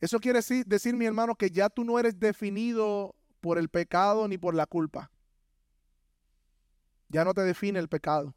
Eso 0.00 0.20
quiere 0.20 0.38
decir, 0.38 0.64
decir, 0.64 0.94
mi 0.94 1.06
hermano, 1.06 1.34
que 1.34 1.50
ya 1.50 1.68
tú 1.68 1.82
no 1.82 1.98
eres 1.98 2.20
definido 2.20 3.16
por 3.40 3.58
el 3.58 3.68
pecado 3.68 4.28
ni 4.28 4.38
por 4.38 4.54
la 4.54 4.66
culpa. 4.66 5.10
Ya 7.10 7.24
no 7.24 7.34
te 7.34 7.42
define 7.42 7.78
el 7.78 7.88
pecado. 7.88 8.34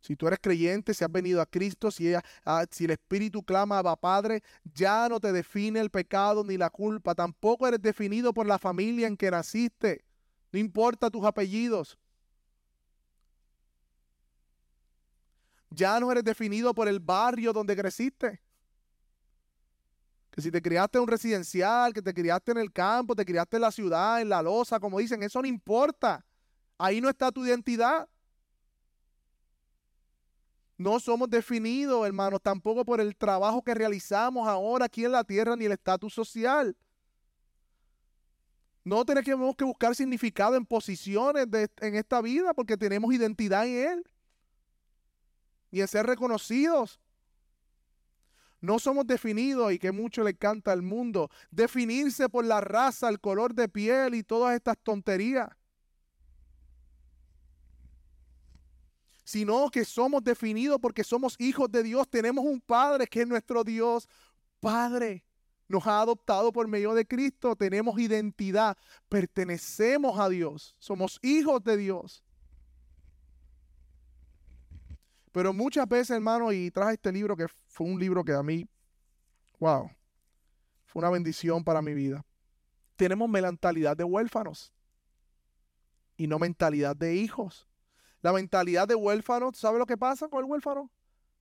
Si 0.00 0.14
tú 0.14 0.28
eres 0.28 0.38
creyente, 0.40 0.94
si 0.94 1.02
has 1.02 1.10
venido 1.10 1.40
a 1.40 1.46
Cristo, 1.46 1.90
si, 1.90 2.14
ah, 2.14 2.64
el 2.78 2.90
Espíritu 2.90 3.42
clama 3.42 3.80
a 3.80 3.96
Padre, 3.96 4.42
ya 4.72 5.08
no 5.08 5.18
te 5.18 5.32
define 5.32 5.80
el 5.80 5.90
pecado 5.90 6.44
ni 6.44 6.56
la 6.56 6.70
culpa. 6.70 7.14
Tampoco 7.14 7.66
eres 7.66 7.82
definido 7.82 8.32
por 8.32 8.46
la 8.46 8.58
familia 8.58 9.08
en 9.08 9.16
que 9.16 9.30
naciste. 9.30 10.04
No 10.52 10.60
importa 10.60 11.10
tus 11.10 11.24
apellidos. 11.24 11.98
Ya 15.70 15.98
no 15.98 16.12
eres 16.12 16.22
definido 16.22 16.72
por 16.72 16.86
el 16.86 17.00
barrio 17.00 17.52
donde 17.52 17.74
creciste. 17.74 18.40
Que 20.30 20.42
si 20.42 20.50
te 20.50 20.60
criaste 20.62 20.98
en 20.98 21.02
un 21.02 21.08
residencial, 21.08 21.92
que 21.92 22.02
te 22.02 22.14
criaste 22.14 22.52
en 22.52 22.58
el 22.58 22.72
campo, 22.72 23.16
te 23.16 23.24
criaste 23.24 23.56
en 23.56 23.62
la 23.62 23.72
ciudad, 23.72 24.20
en 24.20 24.28
la 24.28 24.42
losa, 24.42 24.78
como 24.78 24.98
dicen, 24.98 25.22
eso 25.22 25.40
no 25.40 25.48
importa. 25.48 26.24
Ahí 26.78 27.00
no 27.00 27.08
está 27.08 27.32
tu 27.32 27.44
identidad. 27.44 28.08
No 30.78 31.00
somos 31.00 31.30
definidos, 31.30 32.06
hermanos, 32.06 32.40
tampoco 32.42 32.84
por 32.84 33.00
el 33.00 33.16
trabajo 33.16 33.62
que 33.62 33.74
realizamos 33.74 34.46
ahora 34.46 34.84
aquí 34.84 35.04
en 35.04 35.12
la 35.12 35.24
tierra 35.24 35.56
ni 35.56 35.64
el 35.64 35.72
estatus 35.72 36.12
social. 36.12 36.76
No 38.84 39.04
tenemos 39.04 39.56
que 39.56 39.64
buscar 39.64 39.96
significado 39.96 40.54
en 40.54 40.66
posiciones 40.66 41.48
en 41.80 41.94
esta 41.96 42.20
vida 42.20 42.52
porque 42.52 42.76
tenemos 42.76 43.12
identidad 43.12 43.66
en 43.66 43.88
Él 43.88 44.10
y 45.70 45.80
en 45.80 45.88
ser 45.88 46.06
reconocidos. 46.06 47.00
No 48.60 48.78
somos 48.78 49.06
definidos 49.06 49.72
y 49.72 49.78
que 49.78 49.92
mucho 49.92 50.22
le 50.22 50.36
canta 50.36 50.72
al 50.72 50.82
mundo, 50.82 51.30
definirse 51.50 52.28
por 52.28 52.44
la 52.44 52.60
raza, 52.60 53.08
el 53.08 53.18
color 53.18 53.54
de 53.54 53.68
piel 53.68 54.14
y 54.14 54.22
todas 54.22 54.54
estas 54.54 54.76
tonterías. 54.82 55.48
Sino 59.26 59.68
que 59.70 59.84
somos 59.84 60.22
definidos 60.22 60.78
porque 60.80 61.02
somos 61.02 61.34
hijos 61.40 61.68
de 61.72 61.82
Dios. 61.82 62.08
Tenemos 62.08 62.44
un 62.44 62.60
Padre 62.60 63.08
que 63.08 63.22
es 63.22 63.26
nuestro 63.26 63.64
Dios. 63.64 64.08
Padre, 64.60 65.24
nos 65.66 65.84
ha 65.84 66.00
adoptado 66.00 66.52
por 66.52 66.68
medio 66.68 66.94
de 66.94 67.04
Cristo. 67.04 67.56
Tenemos 67.56 67.98
identidad. 67.98 68.78
Pertenecemos 69.08 70.16
a 70.20 70.28
Dios. 70.28 70.76
Somos 70.78 71.18
hijos 71.22 71.62
de 71.64 71.76
Dios. 71.76 72.22
Pero 75.32 75.52
muchas 75.52 75.88
veces, 75.88 76.10
hermano, 76.10 76.52
y 76.52 76.70
traje 76.70 76.94
este 76.94 77.10
libro 77.10 77.36
que 77.36 77.48
fue 77.48 77.88
un 77.88 77.98
libro 77.98 78.24
que 78.24 78.32
a 78.32 78.44
mí, 78.44 78.64
wow, 79.58 79.90
fue 80.84 81.00
una 81.00 81.10
bendición 81.10 81.64
para 81.64 81.82
mi 81.82 81.94
vida. 81.94 82.24
Tenemos 82.94 83.28
mentalidad 83.28 83.96
de 83.96 84.04
huérfanos 84.04 84.72
y 86.16 86.28
no 86.28 86.38
mentalidad 86.38 86.94
de 86.94 87.16
hijos. 87.16 87.65
La 88.26 88.32
mentalidad 88.32 88.88
de 88.88 88.96
huérfano, 88.96 89.52
¿sabe 89.54 89.78
lo 89.78 89.86
que 89.86 89.96
pasa 89.96 90.26
con 90.26 90.40
el 90.40 90.50
huérfano? 90.50 90.90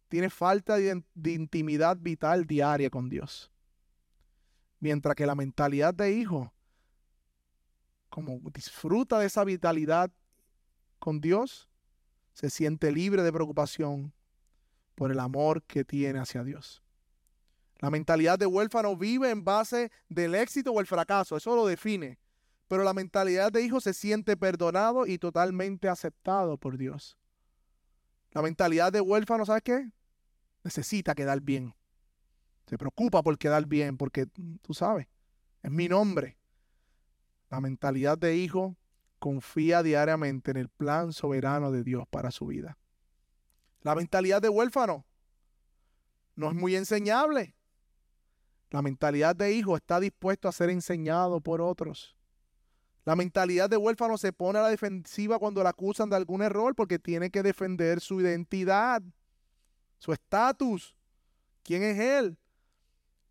Tiene 0.08 0.30
falta 0.30 0.76
de, 0.76 1.02
intimidad 1.32 1.98
vital 2.00 2.46
diaria 2.46 2.92
con 2.92 3.10
Dios. 3.10 3.52
Mientras 4.80 5.16
que 5.16 5.26
la 5.26 5.34
mentalidad 5.34 5.96
de 5.96 6.12
hijo, 6.12 6.54
como 8.08 8.40
disfruta 8.54 9.18
de 9.18 9.26
esa 9.26 9.44
vitalidad 9.44 10.12
con 11.00 11.22
Dios, 11.22 11.72
se 12.34 12.52
siente 12.52 12.92
libre 12.92 13.24
de 13.24 13.34
preocupación 13.34 14.14
por 14.94 15.12
el 15.12 15.20
amor 15.20 15.64
que 15.64 15.84
tiene 15.84 16.20
hacia 16.20 16.44
Dios. 16.44 16.84
La 17.80 17.90
mentalidad 17.90 18.38
de 18.38 18.46
huérfano 18.46 18.96
vive 18.96 19.32
en 19.32 19.44
base 19.44 19.92
del 20.08 20.36
éxito 20.36 20.72
o 20.72 20.80
el 20.80 20.86
fracaso, 20.86 21.36
eso 21.36 21.56
lo 21.56 21.66
define. 21.66 22.20
Pero 22.68 22.84
la 22.84 22.94
mentalidad 22.94 23.52
de 23.52 23.62
hijo 23.62 23.80
se 23.80 23.94
siente 23.94 24.36
perdonado 24.36 25.06
y 25.06 25.18
totalmente 25.18 25.88
aceptado 25.88 26.58
por 26.58 26.78
Dios. 26.78 27.18
La 28.32 28.42
mentalidad 28.42 28.92
de 28.92 29.02
huérfano, 29.02 29.46
¿sabes 29.46 29.64
qué? 29.64 29.90
Necesita 30.64 31.14
quedar 31.14 31.42
bien. 31.42 31.76
Se 32.68 32.78
preocupa 32.78 33.22
por 33.22 33.38
quedar 33.38 33.66
bien, 33.66 33.98
porque 33.98 34.26
tú 34.62 34.74
sabes, 34.74 35.08
es 35.62 35.72
mi 35.72 35.88
nombre. 35.88 36.38
La 37.50 37.62
mentalidad 37.62 38.18
de 38.18 38.36
hijo 38.36 38.76
confía 39.20 39.84
diariamente 39.84 40.52
en 40.52 40.58
el 40.58 40.70
plan 40.70 41.14
soberano 41.14 41.72
de 41.72 41.84
Dios 41.84 42.06
para 42.10 42.32
su 42.32 42.48
vida. 42.48 42.78
La 43.82 43.96
mentalidad 43.96 44.42
de 44.42 44.50
huérfano 44.50 45.06
no 46.36 46.50
es 46.50 46.56
muy 46.56 46.76
enseñable. 46.76 47.56
La 48.72 48.82
mentalidad 48.82 49.36
de 49.36 49.54
hijo 49.54 49.78
está 49.78 50.00
dispuesto 50.00 50.48
a 50.48 50.52
ser 50.52 50.70
enseñado 50.70 51.40
por 51.40 51.62
otros. 51.62 52.15
La 53.06 53.16
mentalidad 53.16 53.70
de 53.70 53.78
huérfano 53.78 54.18
se 54.18 54.34
pone 54.34 54.58
a 54.58 54.64
la 54.64 54.70
defensiva 54.70 55.38
cuando 55.38 55.62
la 55.62 55.70
acusan 55.70 56.10
de 56.10 56.16
algún 56.16 56.42
error 56.42 56.74
porque 56.76 56.98
tiene 56.98 57.30
que 57.30 57.44
defender 57.44 58.02
su 58.02 58.20
identidad, 58.20 59.04
su 60.00 60.12
estatus, 60.12 60.96
quién 61.62 61.84
es 61.84 62.00
él. 62.00 62.40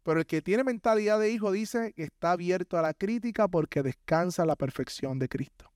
Pero 0.05 0.21
el 0.21 0.27
que 0.27 0.43
tiene 0.43 0.63
mentalidad 0.63 1.19
de 1.19 1.33
hijo 1.33 1.51
dice 1.51 1.93
que 1.93 2.05
está 2.05 2.33
abierto 2.33 2.79
a 2.79 2.83
la 2.83 2.95
crítica 2.95 3.49
porque 3.49 3.83
descansa 3.83 4.47
la 4.47 4.55
perfección 4.55 5.19
de 5.19 5.29
Cristo. 5.29 5.73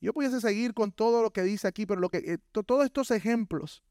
Yo 0.00 0.12
pudiese 0.12 0.40
seguir 0.40 0.72
con 0.72 0.92
todo 0.92 1.22
lo 1.22 1.32
que 1.32 1.42
dice 1.42 1.66
aquí, 1.66 1.84
pero 1.84 2.00
lo 2.00 2.10
que, 2.10 2.18
eh, 2.18 2.38
todos 2.52 2.84
estos 2.84 3.10
ejemplos 3.10 3.82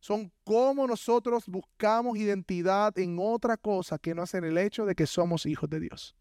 son 0.00 0.32
cómo 0.44 0.86
nosotros 0.86 1.44
buscamos 1.46 2.16
identidad 2.16 2.98
en 2.98 3.18
otra 3.20 3.58
cosa 3.58 3.98
que 3.98 4.14
no 4.14 4.22
es 4.22 4.32
en 4.32 4.44
el 4.44 4.56
hecho 4.56 4.86
de 4.86 4.94
que 4.94 5.06
somos 5.06 5.44
hijos 5.44 5.68
de 5.68 5.80
Dios 5.80 6.16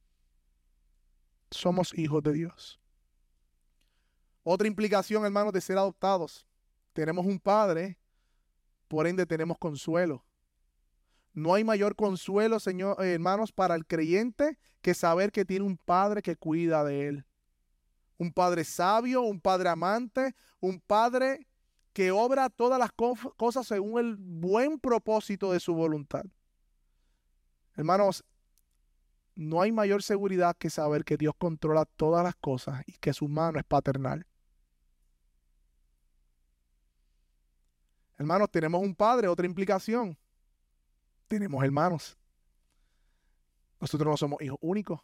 somos 1.62 1.98
hijos 1.98 2.24
de 2.24 2.34
Dios. 2.34 2.80
Otra 4.44 4.68
implicación, 4.68 5.24
hermanos, 5.26 5.54
de 5.54 5.62
ser 5.62 5.78
adoptados. 5.78 6.48
Tenemos 6.94 7.26
un 7.26 7.40
padre, 7.40 7.98
por 8.88 9.06
ende 9.06 9.26
tenemos 9.26 9.58
consuelo. 9.60 10.26
No 11.34 11.54
hay 11.54 11.64
mayor 11.64 11.96
consuelo, 11.96 12.60
señor, 12.60 12.98
eh, 13.04 13.14
hermanos, 13.14 13.52
para 13.52 13.76
el 13.76 13.86
creyente 13.86 14.58
que 14.82 14.94
saber 14.94 15.32
que 15.32 15.46
tiene 15.46 15.66
un 15.66 15.78
padre 15.78 16.22
que 16.22 16.36
cuida 16.36 16.84
de 16.84 17.08
él. 17.08 17.26
Un 18.18 18.34
padre 18.34 18.64
sabio, 18.64 19.22
un 19.22 19.40
padre 19.40 19.70
amante, 19.70 20.36
un 20.60 20.80
padre 20.82 21.48
que 21.94 22.12
obra 22.12 22.50
todas 22.50 22.80
las 22.80 22.92
cosas 22.92 23.68
según 23.68 24.00
el 24.00 24.16
buen 24.18 24.80
propósito 24.80 25.52
de 25.52 25.60
su 25.60 25.74
voluntad. 25.74 26.26
Hermanos, 27.76 28.26
no 29.36 29.62
hay 29.62 29.72
mayor 29.72 30.04
seguridad 30.04 30.56
que 30.58 30.70
saber 30.70 31.04
que 31.04 31.18
Dios 31.18 31.34
controla 31.38 31.86
todas 31.86 32.24
las 32.24 32.36
cosas 32.36 32.82
y 32.86 32.94
que 32.94 33.14
su 33.14 33.28
mano 33.28 33.60
es 33.60 33.66
paternal. 33.66 34.26
Hermanos, 38.18 38.52
tenemos 38.52 38.82
un 38.82 38.94
padre, 38.94 39.28
otra 39.28 39.46
implicación. 39.46 40.18
Tenemos 41.28 41.64
hermanos. 41.64 42.18
Nosotros 43.80 44.12
no 44.12 44.18
somos 44.18 44.42
hijos 44.42 44.60
únicos. 44.62 45.02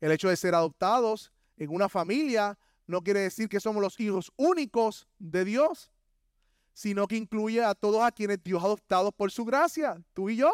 El 0.00 0.10
hecho 0.12 0.28
de 0.28 0.36
ser 0.36 0.54
adoptados 0.54 1.32
en 1.56 1.70
una 1.70 1.88
familia 1.88 2.58
no 2.86 3.02
quiere 3.02 3.20
decir 3.20 3.48
que 3.48 3.60
somos 3.60 3.82
los 3.82 4.00
hijos 4.00 4.32
únicos 4.36 5.06
de 5.18 5.44
Dios, 5.44 5.90
sino 6.72 7.06
que 7.06 7.16
incluye 7.16 7.62
a 7.62 7.74
todos 7.74 8.02
a 8.02 8.10
quienes 8.10 8.42
Dios 8.42 8.62
ha 8.62 8.66
adoptado 8.66 9.12
por 9.12 9.30
su 9.30 9.44
gracia, 9.44 10.02
tú 10.14 10.30
y 10.30 10.36
yo. 10.36 10.50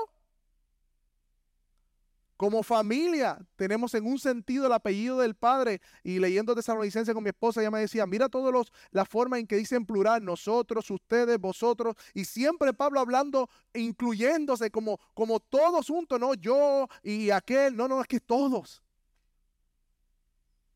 Como 2.38 2.62
familia, 2.62 3.36
tenemos 3.56 3.94
en 3.94 4.06
un 4.06 4.16
sentido 4.16 4.68
el 4.68 4.72
apellido 4.72 5.18
del 5.18 5.34
Padre. 5.34 5.80
Y 6.04 6.20
leyendo 6.20 6.54
Tesalonicense 6.54 7.12
con 7.12 7.24
mi 7.24 7.30
esposa, 7.30 7.60
ella 7.60 7.72
me 7.72 7.80
decía, 7.80 8.06
mira 8.06 8.28
todos 8.28 8.52
los, 8.52 8.72
la 8.92 9.04
forma 9.04 9.40
en 9.40 9.46
que 9.48 9.56
dicen 9.56 9.84
plural, 9.84 10.24
nosotros, 10.24 10.88
ustedes, 10.88 11.36
vosotros. 11.40 11.96
Y 12.14 12.24
siempre 12.24 12.72
Pablo 12.72 13.00
hablando, 13.00 13.50
incluyéndose 13.74 14.70
como, 14.70 15.00
como 15.14 15.40
todos 15.40 15.88
juntos, 15.88 16.20
no 16.20 16.34
yo 16.34 16.86
y 17.02 17.30
aquel, 17.30 17.74
no, 17.74 17.88
no, 17.88 18.00
es 18.00 18.06
que 18.06 18.20
todos. 18.20 18.84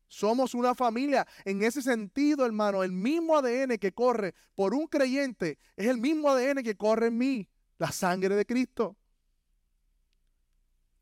Somos 0.09 0.53
una 0.55 0.75
familia. 0.75 1.25
En 1.45 1.63
ese 1.63 1.81
sentido, 1.81 2.45
hermano, 2.45 2.83
el 2.83 2.91
mismo 2.91 3.37
ADN 3.37 3.77
que 3.77 3.93
corre 3.93 4.35
por 4.53 4.73
un 4.73 4.85
creyente 4.87 5.57
es 5.77 5.87
el 5.87 5.97
mismo 5.97 6.29
ADN 6.29 6.61
que 6.61 6.75
corre 6.75 7.07
en 7.07 7.17
mí, 7.17 7.47
la 7.77 7.93
sangre 7.93 8.35
de 8.35 8.45
Cristo. 8.45 8.97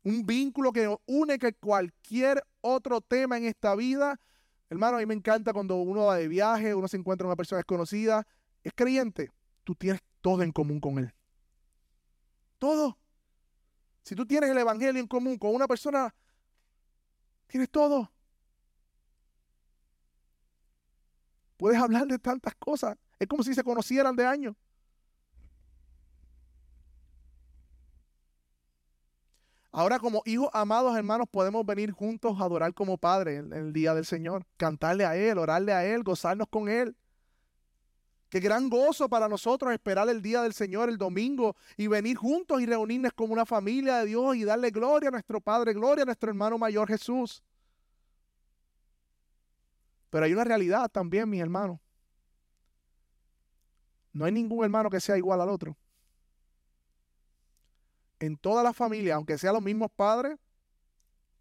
Un 0.04 0.26
vínculo 0.26 0.72
que 0.72 0.94
une 1.06 1.38
que 1.38 1.52
cualquier 1.52 2.42
otro 2.60 3.00
tema 3.00 3.36
en 3.36 3.44
esta 3.44 3.74
vida. 3.76 4.20
Hermano, 4.68 4.96
a 4.96 5.00
mí 5.00 5.06
me 5.06 5.14
encanta 5.14 5.52
cuando 5.52 5.76
uno 5.76 6.06
va 6.06 6.16
de 6.16 6.28
viaje, 6.28 6.74
uno 6.74 6.88
se 6.88 6.96
encuentra 6.96 7.24
con 7.24 7.30
una 7.30 7.36
persona 7.36 7.58
desconocida, 7.58 8.26
es 8.62 8.72
creyente, 8.74 9.30
tú 9.64 9.74
tienes 9.74 10.00
todo 10.20 10.42
en 10.42 10.52
común 10.52 10.80
con 10.80 10.98
él. 10.98 11.12
Todo. 12.58 12.98
Si 14.02 14.14
tú 14.14 14.26
tienes 14.26 14.50
el 14.50 14.58
Evangelio 14.58 15.00
en 15.00 15.06
común 15.06 15.36
con 15.38 15.54
una 15.54 15.68
persona, 15.68 16.14
tienes 17.46 17.70
todo. 17.70 18.10
Puedes 21.56 21.80
hablar 21.80 22.06
de 22.06 22.18
tantas 22.18 22.54
cosas. 22.56 22.96
Es 23.18 23.28
como 23.28 23.44
si 23.44 23.54
se 23.54 23.62
conocieran 23.62 24.16
de 24.16 24.26
años. 24.26 24.56
Ahora 29.74 29.98
como 29.98 30.22
hijos 30.26 30.50
amados 30.52 30.94
hermanos 30.96 31.26
podemos 31.30 31.64
venir 31.64 31.92
juntos 31.92 32.38
a 32.38 32.44
adorar 32.44 32.74
como 32.74 32.98
Padre 32.98 33.36
en, 33.36 33.52
el 33.54 33.72
día 33.72 33.94
del 33.94 34.04
Señor, 34.04 34.44
cantarle 34.58 35.06
a 35.06 35.16
Él, 35.16 35.38
orarle 35.38 35.72
a 35.72 35.86
Él, 35.86 36.02
gozarnos 36.02 36.46
con 36.48 36.68
Él. 36.68 36.94
Qué 38.28 38.38
gran 38.40 38.68
gozo 38.68 39.08
para 39.08 39.28
nosotros 39.28 39.72
esperar 39.72 40.08
el 40.10 40.20
día 40.20 40.42
del 40.42 40.52
Señor 40.52 40.90
el 40.90 40.98
domingo 40.98 41.56
y 41.78 41.86
venir 41.86 42.16
juntos 42.18 42.60
y 42.60 42.66
reunirnos 42.66 43.14
como 43.14 43.32
una 43.32 43.46
familia 43.46 43.98
de 43.98 44.06
Dios 44.06 44.36
y 44.36 44.44
darle 44.44 44.70
gloria 44.70 45.08
a 45.08 45.12
nuestro 45.12 45.40
Padre, 45.40 45.72
gloria 45.72 46.02
a 46.02 46.06
nuestro 46.06 46.28
hermano 46.28 46.58
mayor 46.58 46.88
Jesús. 46.88 47.42
Pero 50.10 50.26
hay 50.26 50.34
una 50.34 50.44
realidad 50.44 50.90
también, 50.90 51.28
mis 51.28 51.40
hermanos. 51.40 51.78
No 54.12 54.26
hay 54.26 54.32
ningún 54.32 54.64
hermano 54.64 54.90
que 54.90 55.00
sea 55.00 55.16
igual 55.16 55.40
al 55.40 55.48
otro. 55.48 55.74
En 58.22 58.36
toda 58.36 58.62
la 58.62 58.72
familia, 58.72 59.16
aunque 59.16 59.36
sean 59.36 59.52
los 59.52 59.62
mismos 59.64 59.90
padres, 59.90 60.38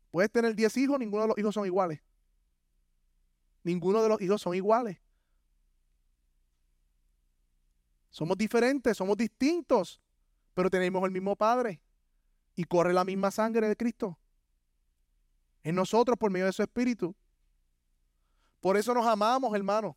puedes 0.10 0.32
tener 0.32 0.56
10 0.56 0.78
hijos, 0.78 0.98
ninguno 0.98 1.22
de 1.22 1.28
los 1.28 1.38
hijos 1.38 1.54
son 1.54 1.68
iguales. 1.68 2.02
Ninguno 3.62 4.02
de 4.02 4.10
los 4.10 4.20
hijos 4.20 4.42
son 4.42 4.56
iguales. 4.56 4.98
Somos 8.10 8.36
diferentes, 8.36 8.98
somos 8.98 9.16
distintos, 9.16 10.02
pero 10.56 10.72
tenemos 10.72 11.04
el 11.04 11.12
mismo 11.12 11.36
Padre 11.36 11.80
y 12.56 12.64
corre 12.64 12.94
la 12.94 13.06
misma 13.06 13.30
sangre 13.30 13.70
de 13.70 13.76
Cristo. 13.76 14.18
En 15.62 15.76
nosotros 15.76 16.18
por 16.18 16.32
medio 16.32 16.48
de 16.48 16.52
su 16.52 16.64
Espíritu. 16.64 17.16
Por 18.60 18.76
eso 18.76 18.92
nos 18.96 19.06
amamos, 19.06 19.54
hermano. 19.54 19.96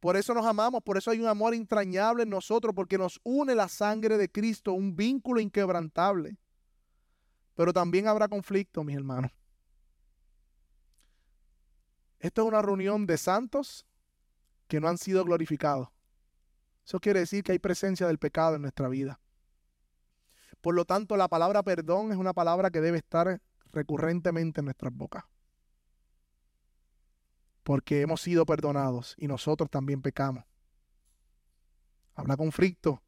Por 0.00 0.16
eso 0.16 0.34
nos 0.34 0.44
amamos, 0.44 0.82
por 0.82 0.98
eso 0.98 1.10
hay 1.10 1.20
un 1.20 1.26
amor 1.26 1.54
entrañable 1.54 2.24
en 2.24 2.30
nosotros, 2.30 2.74
porque 2.74 2.98
nos 2.98 3.20
une 3.24 3.54
la 3.54 3.68
sangre 3.68 4.18
de 4.18 4.30
Cristo, 4.30 4.72
un 4.72 4.94
vínculo 4.94 5.40
inquebrantable. 5.40 6.38
Pero 7.54 7.72
también 7.72 8.06
habrá 8.06 8.28
conflicto, 8.28 8.84
mis 8.84 8.96
hermanos. 8.96 9.30
Esto 12.18 12.42
es 12.42 12.48
una 12.48 12.62
reunión 12.62 13.06
de 13.06 13.16
santos 13.16 13.86
que 14.68 14.80
no 14.80 14.88
han 14.88 14.98
sido 14.98 15.24
glorificados. 15.24 15.88
Eso 16.84 17.00
quiere 17.00 17.20
decir 17.20 17.42
que 17.42 17.52
hay 17.52 17.58
presencia 17.58 18.06
del 18.06 18.18
pecado 18.18 18.56
en 18.56 18.62
nuestra 18.62 18.88
vida. 18.88 19.20
Por 20.60 20.74
lo 20.74 20.84
tanto, 20.84 21.16
la 21.16 21.28
palabra 21.28 21.62
perdón 21.62 22.12
es 22.12 22.18
una 22.18 22.32
palabra 22.32 22.70
que 22.70 22.80
debe 22.80 22.98
estar 22.98 23.40
recurrentemente 23.72 24.60
en 24.60 24.66
nuestras 24.66 24.92
bocas 24.92 25.24
porque 27.66 28.00
hemos 28.00 28.20
sido 28.20 28.46
perdonados 28.46 29.16
y 29.18 29.26
nosotros 29.26 29.68
también 29.68 30.00
pecamos. 30.00 30.44
Habrá 32.14 32.36
conflicto, 32.36 33.02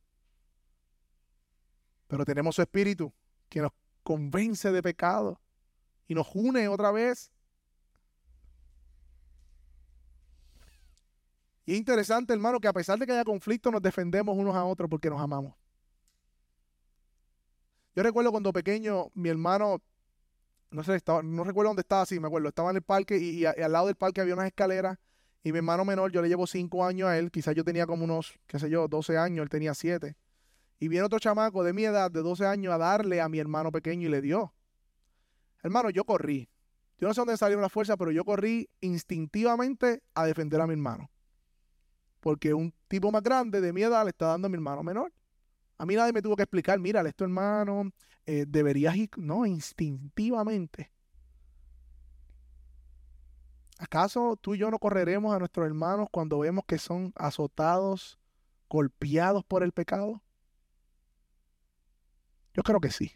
pero 2.09 2.25
tenemos 2.25 2.57
su 2.57 2.63
espíritu 2.63 3.15
que 3.49 3.61
nos 3.61 3.71
convence 4.03 4.73
de 4.73 4.83
pecado 4.83 5.41
y 6.09 6.15
nos 6.17 6.35
une 6.35 6.67
otra 6.67 6.91
vez. 6.91 7.31
Y 11.65 11.75
es 11.75 11.79
interesante, 11.79 12.33
hermano, 12.33 12.59
que 12.59 12.67
a 12.67 12.73
pesar 12.73 12.99
de 12.99 13.07
que 13.07 13.13
haya 13.13 13.23
conflicto, 13.23 13.71
nos 13.71 13.81
defendemos 13.81 14.37
unos 14.37 14.57
a 14.57 14.65
otros 14.65 14.91
porque 14.91 15.09
nos 15.09 15.21
amamos. 15.21 15.55
Yo 17.95 18.03
recuerdo 18.03 18.33
cuando 18.33 18.53
pequeño, 18.53 19.13
mi 19.15 19.29
hermano 19.29 19.81
no 20.71 20.85
sé, 20.85 20.97
estaba, 20.97 21.23
no 21.23 21.45
recuerdo 21.45 21.71
dónde 21.71 21.81
estaba, 21.81 22.05
sí, 22.07 22.21
me 22.21 22.27
acuerdo, 22.27 22.49
estaba 22.49 22.71
en 22.71 22.77
el 22.77 22.83
parque 22.83 23.19
y, 23.19 23.45
al 23.45 23.73
lado 23.73 23.87
del 23.87 23.97
parque 23.97 24.21
había 24.21 24.35
unas 24.35 24.47
escaleras 24.47 24.99
y 25.43 25.53
mi 25.53 25.59
hermano 25.59 25.85
menor, 25.85 26.13
yo 26.13 26.21
le 26.21 26.29
llevo 26.29 26.47
cinco 26.47 26.85
años 26.85 27.09
a 27.09 27.19
él, 27.19 27.31
quizás 27.31 27.55
yo 27.55 27.65
tenía 27.65 27.87
como 27.87 28.05
unos, 28.05 28.39
qué 28.47 28.59
sé 28.59 28.69
yo, 28.69 28.89
12 28.89 29.17
años, 29.17 29.43
él 29.43 29.49
tenía 29.49 29.75
siete. 29.75 30.17
Y 30.81 30.89
viene 30.89 31.07
otro 31.07 31.19
chamaco 31.19 31.65
de 31.65 31.73
mi 31.73 31.85
edad, 31.85 32.11
de 32.11 32.21
12 32.21 32.47
años, 32.47 32.73
a 32.73 32.79
darle 32.79 33.21
a 33.21 33.29
mi 33.29 33.39
hermano 33.39 33.73
pequeño 33.73 34.09
y 34.09 34.11
le 34.11 34.21
dio. 34.21 34.53
Hermano, 35.63 35.91
yo 35.91 36.05
corrí. 36.05 36.49
Yo 36.99 37.09
no 37.09 37.15
sé 37.15 37.21
dónde 37.21 37.37
salió 37.37 37.61
la 37.61 37.69
fuerza, 37.69 37.97
pero 37.97 38.11
yo 38.11 38.25
corrí 38.25 38.69
instintivamente 38.81 40.03
a 40.15 40.27
defender 40.27 40.61
a 40.61 40.67
mi 40.67 40.75
hermano. 40.75 41.11
Porque 42.21 42.55
un 42.55 42.75
tipo 42.89 43.11
más 43.11 43.23
grande 43.23 43.61
de 43.61 43.73
mi 43.73 43.83
edad 43.83 44.05
le 44.05 44.11
está 44.11 44.27
dando 44.27 44.47
a 44.47 44.49
mi 44.49 44.57
hermano 44.57 44.83
menor. 44.83 45.13
A 45.79 45.87
mí 45.87 45.95
nadie 45.95 46.13
me 46.13 46.23
tuvo 46.23 46.37
que 46.37 46.43
explicar, 46.43 46.79
mira, 46.81 47.01
esto 47.03 47.25
hermano, 47.25 47.93
eh, 48.27 48.45
deberías 48.47 48.97
ir, 48.97 49.11
no, 49.17 49.47
instintivamente. 49.47 50.91
¿Acaso 53.79 54.37
tú 54.37 54.57
y 54.57 54.59
yo 54.59 54.73
no 54.73 54.81
correremos 54.81 55.35
a 55.35 55.39
nuestros 55.39 55.65
hermanos 55.65 56.09
cuando 56.11 56.41
vemos 56.41 56.65
que 56.67 56.79
son 56.79 57.13
azotados, 57.15 58.19
golpeados 58.69 59.45
por 59.45 59.63
el 59.63 59.71
pecado? 59.71 60.21
Yo 62.55 62.65
creo 62.65 62.81
que 62.81 62.91
sí. 62.91 63.13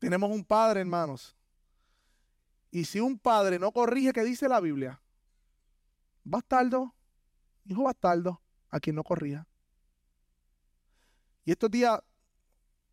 Tenemos 0.00 0.32
un 0.32 0.44
padre, 0.44 0.80
hermanos. 0.80 1.36
Y 2.72 2.84
si 2.86 2.98
un 2.98 3.18
padre 3.18 3.60
no 3.60 3.70
corrige, 3.70 4.12
¿qué 4.12 4.24
dice 4.24 4.48
la 4.48 4.60
Biblia? 4.60 5.00
Bastardo, 6.24 6.94
hijo 7.64 7.84
bastardo, 7.84 8.42
a 8.68 8.80
quien 8.80 8.96
no 8.96 9.04
corría. 9.04 9.46
Y 11.44 11.52
estos 11.52 11.70
días 11.70 12.00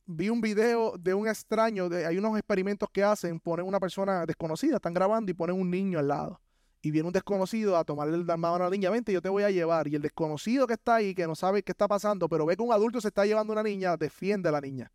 vi 0.05 0.29
un 0.29 0.39
video 0.39 0.95
de 0.97 1.13
un 1.13 1.27
extraño, 1.27 1.89
de, 1.89 2.05
hay 2.05 2.17
unos 2.17 2.37
experimentos 2.37 2.89
que 2.91 3.03
hacen, 3.03 3.39
ponen 3.39 3.65
una 3.65 3.79
persona 3.79 4.25
desconocida, 4.25 4.77
están 4.77 4.93
grabando 4.93 5.29
y 5.29 5.33
ponen 5.33 5.59
un 5.59 5.69
niño 5.69 5.99
al 5.99 6.07
lado. 6.07 6.41
Y 6.81 6.91
viene 6.91 7.07
un 7.07 7.13
desconocido 7.13 7.75
a 7.75 7.83
tomarle 7.83 8.15
el 8.15 8.23
mano 8.23 8.55
a 8.55 8.59
la 8.59 8.69
niña, 8.69 8.89
vente, 8.89 9.11
yo 9.11 9.21
te 9.21 9.29
voy 9.29 9.43
a 9.43 9.51
llevar. 9.51 9.87
Y 9.87 9.95
el 9.95 10.01
desconocido 10.01 10.65
que 10.65 10.73
está 10.73 10.95
ahí, 10.95 11.13
que 11.13 11.27
no 11.27 11.35
sabe 11.35 11.61
qué 11.61 11.73
está 11.73 11.87
pasando, 11.87 12.29
pero 12.29 12.45
ve 12.45 12.55
que 12.55 12.63
un 12.63 12.71
adulto 12.71 13.01
se 13.01 13.09
está 13.09 13.25
llevando 13.25 13.51
a 13.51 13.55
una 13.55 13.63
niña, 13.63 13.97
defiende 13.97 14.47
a 14.47 14.51
la 14.53 14.61
niña. 14.61 14.91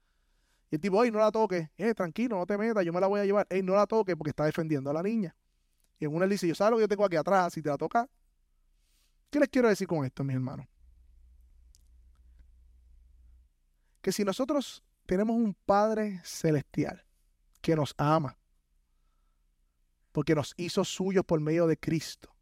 Y 0.70 0.76
el 0.76 0.80
tipo, 0.80 1.04
hey, 1.04 1.10
no 1.10 1.18
la 1.18 1.30
toques, 1.30 1.68
eh, 1.76 1.92
tranquilo, 1.92 2.38
no 2.38 2.46
te 2.46 2.56
metas, 2.56 2.82
yo 2.82 2.94
me 2.94 3.00
la 3.00 3.06
voy 3.06 3.20
a 3.20 3.26
llevar, 3.26 3.46
hey, 3.50 3.62
no 3.62 3.74
la 3.74 3.86
toques 3.86 4.16
porque 4.16 4.30
está 4.30 4.46
defendiendo 4.46 4.88
a 4.88 4.94
la 4.94 5.02
niña. 5.02 5.36
Y 5.98 6.06
en 6.06 6.14
una 6.14 6.24
él 6.24 6.30
dice, 6.30 6.48
yo 6.48 6.54
sabes 6.54 6.70
lo 6.70 6.76
que 6.78 6.84
yo 6.84 6.88
tengo 6.88 7.04
aquí 7.04 7.16
atrás, 7.16 7.52
si 7.52 7.60
te 7.60 7.68
la 7.68 7.76
toca. 7.76 8.08
¿Qué 9.28 9.38
les 9.38 9.48
quiero 9.48 9.68
decir 9.68 9.86
con 9.86 10.04
esto, 10.04 10.24
mis 10.24 10.34
hermanos? 10.34 10.66
Que 14.02 14.12
si 14.12 14.24
nosotros 14.24 14.84
tenemos 15.06 15.36
un 15.36 15.54
Padre 15.54 16.20
celestial 16.24 17.04
que 17.60 17.74
nos 17.74 17.94
ama, 17.96 18.36
porque 20.10 20.34
nos 20.34 20.52
hizo 20.56 20.84
suyos 20.84 21.24
por 21.24 21.40
medio 21.40 21.66
de 21.66 21.78
Cristo. 21.78 22.34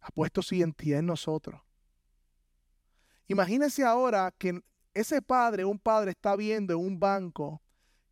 Ha 0.00 0.10
puesto 0.10 0.42
su 0.42 0.54
identidad 0.54 1.00
en 1.00 1.06
nosotros. 1.06 1.60
Imagínense 3.26 3.82
ahora 3.84 4.32
que 4.36 4.60
ese 4.94 5.20
padre, 5.20 5.64
un 5.64 5.78
padre, 5.78 6.12
está 6.12 6.36
viendo 6.36 6.74
en 6.74 6.78
un 6.78 7.00
banco 7.00 7.62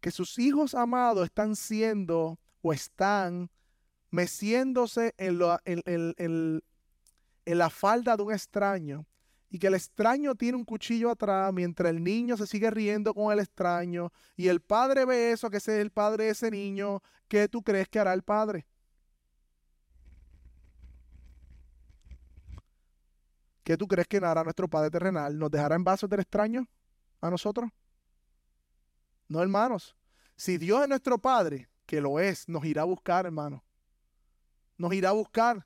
que 0.01 0.11
sus 0.11 0.39
hijos 0.39 0.75
amados 0.75 1.25
están 1.25 1.55
siendo 1.55 2.39
o 2.63 2.73
están 2.73 3.51
meciéndose 4.11 5.15
en, 5.17 5.41
en 6.17 7.59
la 7.59 7.71
falda 7.71 8.17
de 8.17 8.23
un 8.23 8.33
extraño 8.33 9.07
y 9.55 9.59
que 9.61 9.69
el 9.69 9.75
extraño 9.75 10.35
tiene 10.35 10.59
un 10.59 10.65
cuchillo 10.65 11.13
atrás 11.13 11.53
mientras 11.53 11.89
el 11.89 12.03
niño 12.03 12.37
se 12.37 12.45
sigue 12.45 12.73
riendo 12.73 13.15
con 13.15 13.33
el 13.33 13.39
extraño 13.39 14.11
y 14.37 14.49
el 14.49 14.61
padre 14.61 15.05
ve 15.05 15.31
eso, 15.31 15.49
que 15.49 15.59
ese 15.59 15.77
es 15.77 15.81
el 15.81 15.93
padre 15.93 16.25
de 16.25 16.31
ese 16.31 16.51
niño, 16.51 17.01
¿qué 17.29 17.47
tú 17.47 17.63
crees 17.63 17.89
que 17.89 18.01
hará 18.01 18.15
el 18.15 18.25
padre? 18.25 18.67
¿Qué 23.63 23.77
tú 23.77 23.87
crees 23.87 24.09
que 24.09 24.17
hará 24.17 24.43
nuestro 24.43 24.67
Padre 24.67 24.91
terrenal? 24.91 25.39
¿Nos 25.39 25.53
dejará 25.53 25.77
en 25.77 25.85
vasos 25.85 26.11
del 26.11 26.19
extraño 26.19 26.67
a 27.21 27.31
nosotros? 27.31 27.71
No, 29.29 29.41
hermanos. 29.41 29.95
Si 30.35 30.59
Dios 30.59 30.83
es 30.83 30.89
nuestro 30.89 31.17
Padre, 31.19 31.69
que 31.87 32.01
lo 32.01 32.19
es, 32.19 32.49
nos 32.49 32.65
irá 32.65 32.83
a 32.83 32.87
buscar, 32.87 33.25
hermano. 33.25 33.63
Nos 34.77 34.93
irá 34.95 35.11
a 35.11 35.13
buscar. 35.13 35.65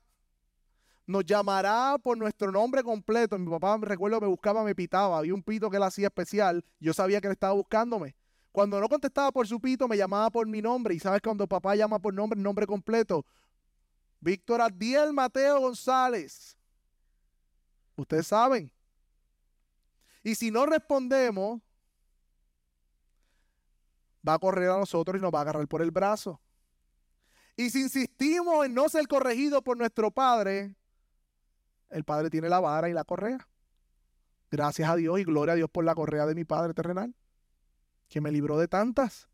Nos 1.09 1.25
llamará 1.25 1.97
por 1.97 2.15
nuestro 2.19 2.51
nombre 2.51 2.83
completo. 2.83 3.35
Mi 3.39 3.49
papá, 3.49 3.75
me 3.79 3.87
recuerdo, 3.87 4.21
me 4.21 4.27
buscaba, 4.27 4.63
me 4.63 4.75
pitaba. 4.75 5.17
Había 5.17 5.33
un 5.33 5.41
pito 5.41 5.67
que 5.67 5.77
él 5.77 5.81
hacía 5.81 6.05
especial. 6.05 6.63
Yo 6.79 6.93
sabía 6.93 7.19
que 7.19 7.25
él 7.25 7.33
estaba 7.33 7.53
buscándome. 7.53 8.15
Cuando 8.51 8.79
no 8.79 8.87
contestaba 8.87 9.31
por 9.31 9.47
su 9.47 9.59
pito, 9.59 9.87
me 9.87 9.97
llamaba 9.97 10.29
por 10.29 10.45
mi 10.45 10.61
nombre. 10.61 10.93
Y 10.93 10.99
sabes 10.99 11.19
cuando 11.23 11.47
papá 11.47 11.75
llama 11.75 11.97
por 11.97 12.13
nombre, 12.13 12.39
nombre 12.39 12.67
completo. 12.67 13.25
Víctor 14.19 14.61
Adiel 14.61 15.11
Mateo 15.11 15.59
González. 15.61 16.55
Ustedes 17.95 18.27
saben. 18.27 18.71
Y 20.21 20.35
si 20.35 20.51
no 20.51 20.67
respondemos, 20.67 21.59
va 24.27 24.35
a 24.35 24.39
correr 24.39 24.69
a 24.69 24.77
nosotros 24.77 25.17
y 25.17 25.21
nos 25.23 25.33
va 25.33 25.39
a 25.39 25.41
agarrar 25.41 25.67
por 25.67 25.81
el 25.81 25.89
brazo. 25.89 26.39
Y 27.57 27.71
si 27.71 27.81
insistimos 27.81 28.63
en 28.63 28.75
no 28.75 28.87
ser 28.89 29.07
corregidos 29.07 29.63
por 29.63 29.75
nuestro 29.75 30.11
Padre, 30.11 30.75
el 31.89 32.03
Padre 32.03 32.29
tiene 32.29 32.49
la 32.49 32.59
vara 32.59 32.89
y 32.89 32.93
la 32.93 33.03
correa. 33.03 33.47
Gracias 34.51 34.89
a 34.89 34.95
Dios 34.95 35.19
y 35.19 35.23
gloria 35.23 35.53
a 35.53 35.55
Dios 35.55 35.69
por 35.69 35.85
la 35.85 35.95
correa 35.95 36.25
de 36.25 36.35
mi 36.35 36.43
Padre 36.43 36.73
terrenal, 36.73 37.15
que 38.07 38.21
me 38.21 38.31
libró 38.31 38.57
de 38.57 38.67
tantas. 38.67 39.29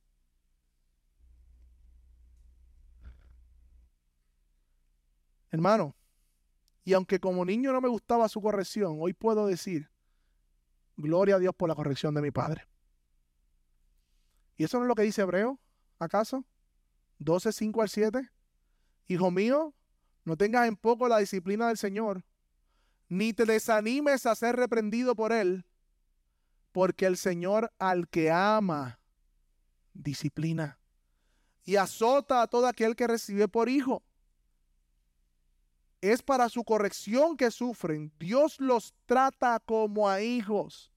Hermano, 5.51 5.95
y 6.83 6.93
aunque 6.93 7.19
como 7.19 7.45
niño 7.45 7.71
no 7.71 7.79
me 7.79 7.87
gustaba 7.87 8.27
su 8.27 8.41
corrección, 8.41 8.97
hoy 8.99 9.13
puedo 9.13 9.47
decir, 9.47 9.89
gloria 10.97 11.35
a 11.35 11.39
Dios 11.39 11.55
por 11.55 11.69
la 11.69 11.75
corrección 11.75 12.13
de 12.13 12.21
mi 12.21 12.31
Padre. 12.31 12.67
¿Y 14.57 14.65
eso 14.65 14.77
no 14.77 14.83
es 14.83 14.87
lo 14.89 14.95
que 14.95 15.03
dice 15.03 15.21
Hebreo? 15.21 15.59
¿Acaso? 15.97 16.45
12, 17.19 17.53
5 17.53 17.81
al 17.81 17.89
7. 17.89 18.29
Hijo 19.07 19.31
mío, 19.31 19.73
no 20.25 20.35
tengas 20.35 20.67
en 20.67 20.75
poco 20.75 21.07
la 21.07 21.19
disciplina 21.19 21.67
del 21.69 21.77
Señor, 21.77 22.23
ni 23.09 23.33
te 23.33 23.45
desanimes 23.45 24.25
a 24.25 24.35
ser 24.35 24.55
reprendido 24.55 25.15
por 25.15 25.31
Él, 25.31 25.65
porque 26.71 27.05
el 27.05 27.17
Señor 27.17 27.71
al 27.79 28.07
que 28.09 28.31
ama, 28.31 28.99
disciplina, 29.93 30.79
y 31.63 31.77
azota 31.77 32.41
a 32.41 32.47
todo 32.47 32.67
aquel 32.67 32.95
que 32.95 33.07
recibe 33.07 33.47
por 33.47 33.69
hijo. 33.69 34.03
Es 36.01 36.21
para 36.21 36.49
su 36.49 36.63
corrección 36.63 37.35
que 37.35 37.49
sufren. 37.49 38.13
Dios 38.19 38.59
los 38.59 38.93
trata 39.07 39.59
como 39.59 40.07
a 40.07 40.21
hijos. 40.21 40.91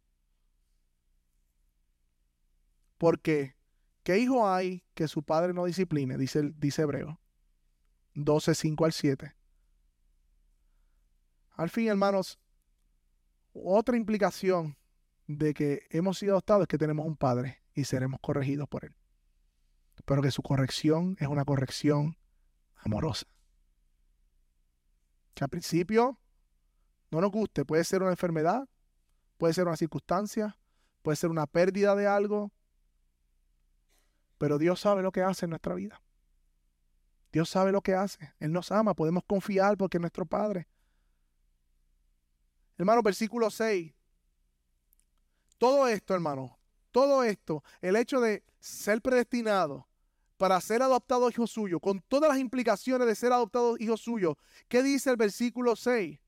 Porque, 2.99 3.57
¿qué 4.03 4.19
hijo 4.19 4.47
hay 4.47 4.85
que 4.95 5.09
su 5.09 5.23
padre 5.23 5.55
no 5.55 5.65
discipline? 5.65 6.19
Dice, 6.19 6.53
dice 6.57 6.83
Hebreo 6.83 7.19
12, 8.15 8.55
5 8.55 8.85
al 8.85 8.93
7. 8.93 9.38
Al 11.59 11.71
fin, 11.71 11.89
hermanos, 11.89 12.39
otra 13.53 13.97
implicación 13.97 14.79
de 15.27 15.53
que 15.53 15.83
hemos 15.91 16.17
sido 16.17 16.35
adoptados 16.35 16.63
es 16.63 16.69
que 16.69 16.79
tenemos 16.79 17.05
un 17.05 17.17
padre 17.17 17.65
y 17.75 17.83
seremos 17.83 18.21
corregidos 18.21 18.69
por 18.69 18.85
él. 18.85 18.95
Pero 20.05 20.23
que 20.23 20.31
su 20.31 20.41
corrección 20.41 21.17
es 21.19 21.27
una 21.27 21.45
corrección 21.45 22.17
amorosa. 22.77 23.27
Que 25.35 25.43
al 25.43 25.51
principio 25.51 26.21
no 27.11 27.21
nos 27.21 27.33
guste, 27.33 27.65
puede 27.65 27.83
ser 27.83 28.03
una 28.03 28.13
enfermedad, 28.13 28.69
puede 29.37 29.53
ser 29.53 29.67
una 29.67 29.77
circunstancia, 29.77 30.57
puede 31.03 31.17
ser 31.17 31.29
una 31.29 31.49
pérdida 31.49 31.97
de 31.97 32.07
algo, 32.07 32.53
pero 34.39 34.59
Dios 34.59 34.79
sabe 34.79 35.03
lo 35.03 35.11
que 35.11 35.23
hace 35.23 35.47
en 35.47 35.51
nuestra 35.51 35.75
vida. 35.75 36.01
Dios 37.33 37.51
sabe 37.51 37.73
lo 37.73 37.83
que 37.83 37.95
hace. 37.95 38.33
Él 38.39 38.53
nos 38.53 38.71
ama. 38.71 38.95
Podemos 38.95 39.25
confiar 39.25 39.77
porque 39.77 39.97
es 39.97 40.01
nuestro 40.01 40.25
Padre. 40.25 40.69
Hermano, 42.79 43.03
versículo 43.03 43.51
6. 43.51 43.93
Todo 45.59 45.89
esto, 45.89 46.15
hermano, 46.15 46.57
todo 46.93 47.25
esto, 47.25 47.65
el 47.81 47.97
hecho 47.97 48.21
de 48.21 48.45
ser 48.61 49.03
predestinado 49.03 49.89
para 50.37 50.61
ser 50.61 50.83
adoptado 50.83 51.29
hijo 51.29 51.49
suyo, 51.49 51.81
con 51.81 52.01
todas 52.01 52.31
las 52.31 52.39
implicaciones 52.39 53.09
de 53.09 53.17
ser 53.17 53.33
adoptado 53.33 53.77
hijo 53.79 53.97
suyo, 53.97 54.39
¿qué 54.69 54.85
dice 54.85 55.11
el 55.11 55.17
versículo 55.17 55.75
6? 55.75 56.21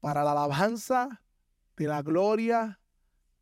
Para 0.00 0.22
la 0.22 0.32
alabanza 0.32 1.22
de 1.76 1.86
la 1.86 2.02
gloria 2.02 2.78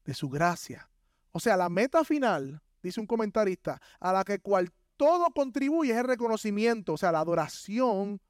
de 0.05 0.15
su 0.15 0.29
gracia. 0.29 0.89
O 1.33 1.41
sea, 1.41 1.57
la 1.57 1.69
meta 1.69 2.05
final 2.05 2.63
dice 2.81 3.01
un 3.01 3.07
comentarista, 3.07 3.81
a 3.99 4.13
la 4.13 4.23
que 4.23 4.39
cual 4.39 4.73
todo 4.97 5.27
contribuye 5.33 5.93
es 5.93 5.99
el 5.99 6.05
reconocimiento, 6.05 6.93
o 6.93 6.97
sea, 6.97 7.11
la 7.11 7.21
adoración, 7.21 8.21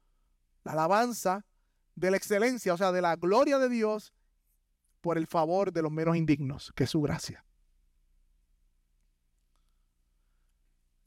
la 0.63 0.71
alabanza 0.71 1.45
de 1.97 2.11
la 2.11 2.17
excelencia, 2.17 2.73
o 2.73 2.77
sea, 2.77 2.91
de 2.91 3.01
la 3.01 3.15
gloria 3.15 3.57
de 3.57 3.69
Dios 3.69 4.13
por 5.01 5.17
el 5.17 5.25
favor 5.25 5.73
de 5.73 5.81
los 5.81 5.91
menos 5.91 6.15
indignos, 6.15 6.71
que 6.75 6.83
es 6.83 6.91
su 6.91 7.01
gracia. 7.01 7.43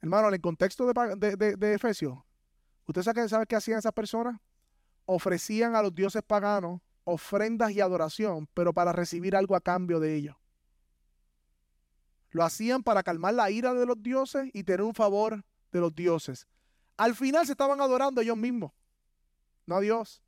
Hermano, 0.01 0.27
en 0.27 0.33
el 0.33 0.41
contexto 0.41 0.91
de, 0.91 1.55
de, 1.57 1.73
Efesios, 1.73 2.19
¿usted 2.85 3.03
sabe, 3.03 3.29
sabe 3.29 3.45
qué 3.45 3.55
hacían 3.55 3.79
esas 3.79 3.93
personas? 3.93 4.39
Ofrecían 5.05 5.75
a 5.75 5.81
los 5.81 5.95
dioses 5.95 6.23
paganos 6.23 6.81
ofrendas 7.03 7.71
y 7.71 7.81
adoración, 7.81 8.47
pero 8.53 8.73
para 8.73 8.91
recibir 8.91 9.35
algo 9.35 9.55
a 9.55 9.61
cambio 9.61 9.99
de 9.99 10.15
ello. 10.15 10.39
Lo 12.29 12.43
hacían 12.43 12.83
para 12.83 13.03
calmar 13.03 13.33
la 13.33 13.49
ira 13.49 13.73
de 13.73 13.85
los 13.85 14.01
dioses 14.01 14.49
y 14.53 14.63
tener 14.63 14.81
un 14.81 14.93
favor 14.93 15.43
de 15.71 15.79
los 15.79 15.95
dioses. 15.95 16.47
Al 16.97 17.15
final 17.15 17.45
se 17.45 17.53
estaban 17.53 17.81
adorando 17.81 18.21
ellos 18.21 18.37
mismos, 18.37 18.71
no 19.65 19.77
a 19.77 19.81
Dios. 19.81 20.21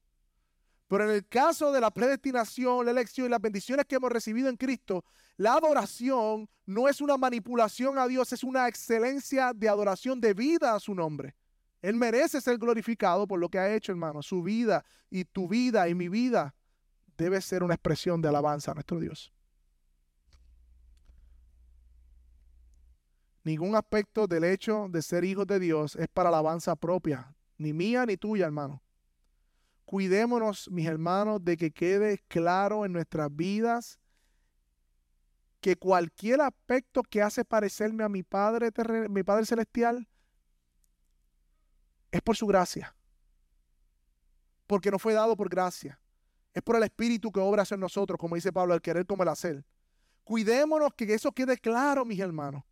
Pero 0.93 1.05
en 1.05 1.15
el 1.15 1.27
caso 1.27 1.71
de 1.71 1.81
la 1.81 1.89
predestinación, 1.89 2.85
la 2.85 2.91
elección 2.91 3.25
y 3.25 3.29
las 3.31 3.41
bendiciones 3.41 3.87
que 3.87 3.95
hemos 3.95 4.11
recibido 4.11 4.47
en 4.47 4.55
Cristo, 4.55 5.03
la 5.37 5.53
adoración 5.53 6.47
no 6.67 6.87
es 6.87 7.01
una 7.01 7.17
manipulación 7.17 7.97
a 7.97 8.07
Dios, 8.07 8.31
es 8.31 8.43
una 8.43 8.67
excelencia 8.67 9.53
de 9.55 9.67
adoración 9.67 10.21
de 10.21 10.35
vida 10.35 10.75
a 10.75 10.79
su 10.79 10.93
nombre. 10.93 11.35
Él 11.81 11.95
merece 11.95 12.39
ser 12.41 12.59
glorificado 12.59 13.25
por 13.25 13.39
lo 13.39 13.49
que 13.49 13.57
ha 13.57 13.73
hecho, 13.73 13.91
hermano. 13.91 14.21
Su 14.21 14.43
vida 14.43 14.85
y 15.09 15.25
tu 15.25 15.47
vida 15.47 15.89
y 15.89 15.95
mi 15.95 16.09
vida 16.09 16.53
debe 17.17 17.41
ser 17.41 17.63
una 17.63 17.73
expresión 17.73 18.21
de 18.21 18.27
alabanza 18.27 18.69
a 18.69 18.75
nuestro 18.75 18.99
Dios. 18.99 19.33
Ningún 23.43 23.75
aspecto 23.75 24.27
del 24.27 24.43
hecho 24.43 24.89
de 24.91 25.01
ser 25.01 25.23
hijos 25.23 25.47
de 25.47 25.57
Dios 25.57 25.95
es 25.95 26.07
para 26.07 26.29
alabanza 26.29 26.75
propia, 26.75 27.35
ni 27.57 27.73
mía 27.73 28.05
ni 28.05 28.15
tuya, 28.15 28.45
hermano. 28.45 28.83
Cuidémonos, 29.85 30.69
mis 30.71 30.87
hermanos, 30.87 31.43
de 31.43 31.57
que 31.57 31.71
quede 31.71 32.19
claro 32.27 32.85
en 32.85 32.93
nuestras 32.93 33.33
vidas 33.35 33.99
que 35.61 35.75
cualquier 35.75 36.41
aspecto 36.41 37.03
que 37.03 37.21
hace 37.21 37.45
parecerme 37.45 38.03
a 38.03 38.09
mi 38.09 38.23
Padre, 38.23 38.71
mi 39.09 39.23
Padre 39.23 39.45
Celestial 39.45 40.07
es 42.11 42.21
por 42.21 42.35
su 42.35 42.47
gracia. 42.47 42.95
Porque 44.67 44.91
no 44.91 44.99
fue 44.99 45.13
dado 45.13 45.35
por 45.35 45.49
gracia. 45.49 45.99
Es 46.53 46.61
por 46.61 46.75
el 46.75 46.83
Espíritu 46.83 47.31
que 47.31 47.39
obra 47.39 47.63
en 47.69 47.79
nosotros, 47.79 48.17
como 48.19 48.35
dice 48.35 48.53
Pablo, 48.53 48.73
el 48.73 48.81
querer 48.81 49.05
como 49.05 49.23
el 49.23 49.29
hacer. 49.29 49.65
Cuidémonos 50.23 50.93
que 50.95 51.13
eso 51.13 51.31
quede 51.31 51.57
claro, 51.57 52.05
mis 52.05 52.19
hermanos 52.19 52.63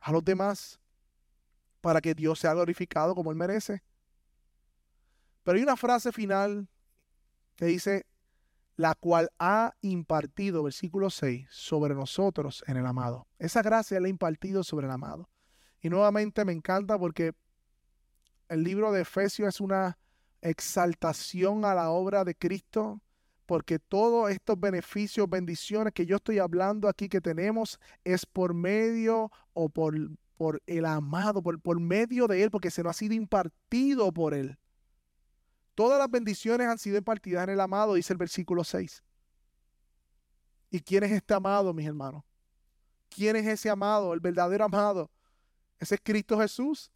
a 0.00 0.12
los 0.12 0.24
demás 0.24 0.80
para 1.80 2.00
que 2.00 2.14
Dios 2.14 2.38
sea 2.38 2.54
glorificado 2.54 3.14
como 3.14 3.30
Él 3.30 3.36
merece. 3.36 3.82
Pero 5.48 5.56
hay 5.56 5.62
una 5.62 5.78
frase 5.78 6.12
final 6.12 6.68
que 7.56 7.64
dice, 7.64 8.04
la 8.76 8.94
cual 8.94 9.30
ha 9.38 9.72
impartido, 9.80 10.62
versículo 10.62 11.08
6, 11.08 11.46
sobre 11.50 11.94
nosotros 11.94 12.62
en 12.66 12.76
el 12.76 12.84
amado. 12.84 13.26
Esa 13.38 13.62
gracia 13.62 13.98
la 13.98 14.08
ha 14.08 14.10
impartido 14.10 14.62
sobre 14.62 14.88
el 14.88 14.92
amado. 14.92 15.30
Y 15.80 15.88
nuevamente 15.88 16.44
me 16.44 16.52
encanta 16.52 16.98
porque 16.98 17.32
el 18.50 18.62
libro 18.62 18.92
de 18.92 19.00
Efesios 19.00 19.48
es 19.48 19.60
una 19.62 19.96
exaltación 20.42 21.64
a 21.64 21.74
la 21.74 21.88
obra 21.88 22.24
de 22.24 22.34
Cristo 22.34 23.00
porque 23.46 23.78
todos 23.78 24.30
estos 24.30 24.60
beneficios, 24.60 25.30
bendiciones 25.30 25.94
que 25.94 26.04
yo 26.04 26.16
estoy 26.16 26.40
hablando 26.40 26.90
aquí 26.90 27.08
que 27.08 27.22
tenemos 27.22 27.80
es 28.04 28.26
por 28.26 28.52
medio 28.52 29.30
o 29.54 29.70
por, 29.70 29.94
por 30.36 30.60
el 30.66 30.84
amado, 30.84 31.42
por, 31.42 31.58
por 31.58 31.80
medio 31.80 32.26
de 32.26 32.42
Él, 32.42 32.50
porque 32.50 32.70
se 32.70 32.82
nos 32.82 32.90
ha 32.90 32.98
sido 32.98 33.14
impartido 33.14 34.12
por 34.12 34.34
Él. 34.34 34.58
Todas 35.78 35.96
las 35.96 36.10
bendiciones 36.10 36.66
han 36.66 36.76
sido 36.76 36.98
impartidas 36.98 37.44
en 37.44 37.50
el 37.50 37.60
amado, 37.60 37.94
dice 37.94 38.12
el 38.12 38.16
versículo 38.18 38.64
6. 38.64 39.00
¿Y 40.70 40.80
quién 40.80 41.04
es 41.04 41.12
este 41.12 41.34
amado, 41.34 41.72
mis 41.72 41.86
hermanos? 41.86 42.24
¿Quién 43.08 43.36
es 43.36 43.46
ese 43.46 43.70
amado, 43.70 44.12
el 44.12 44.18
verdadero 44.18 44.64
amado? 44.64 45.08
Ese 45.78 45.94
es 45.94 46.00
Cristo 46.02 46.36
Jesús. 46.36 46.90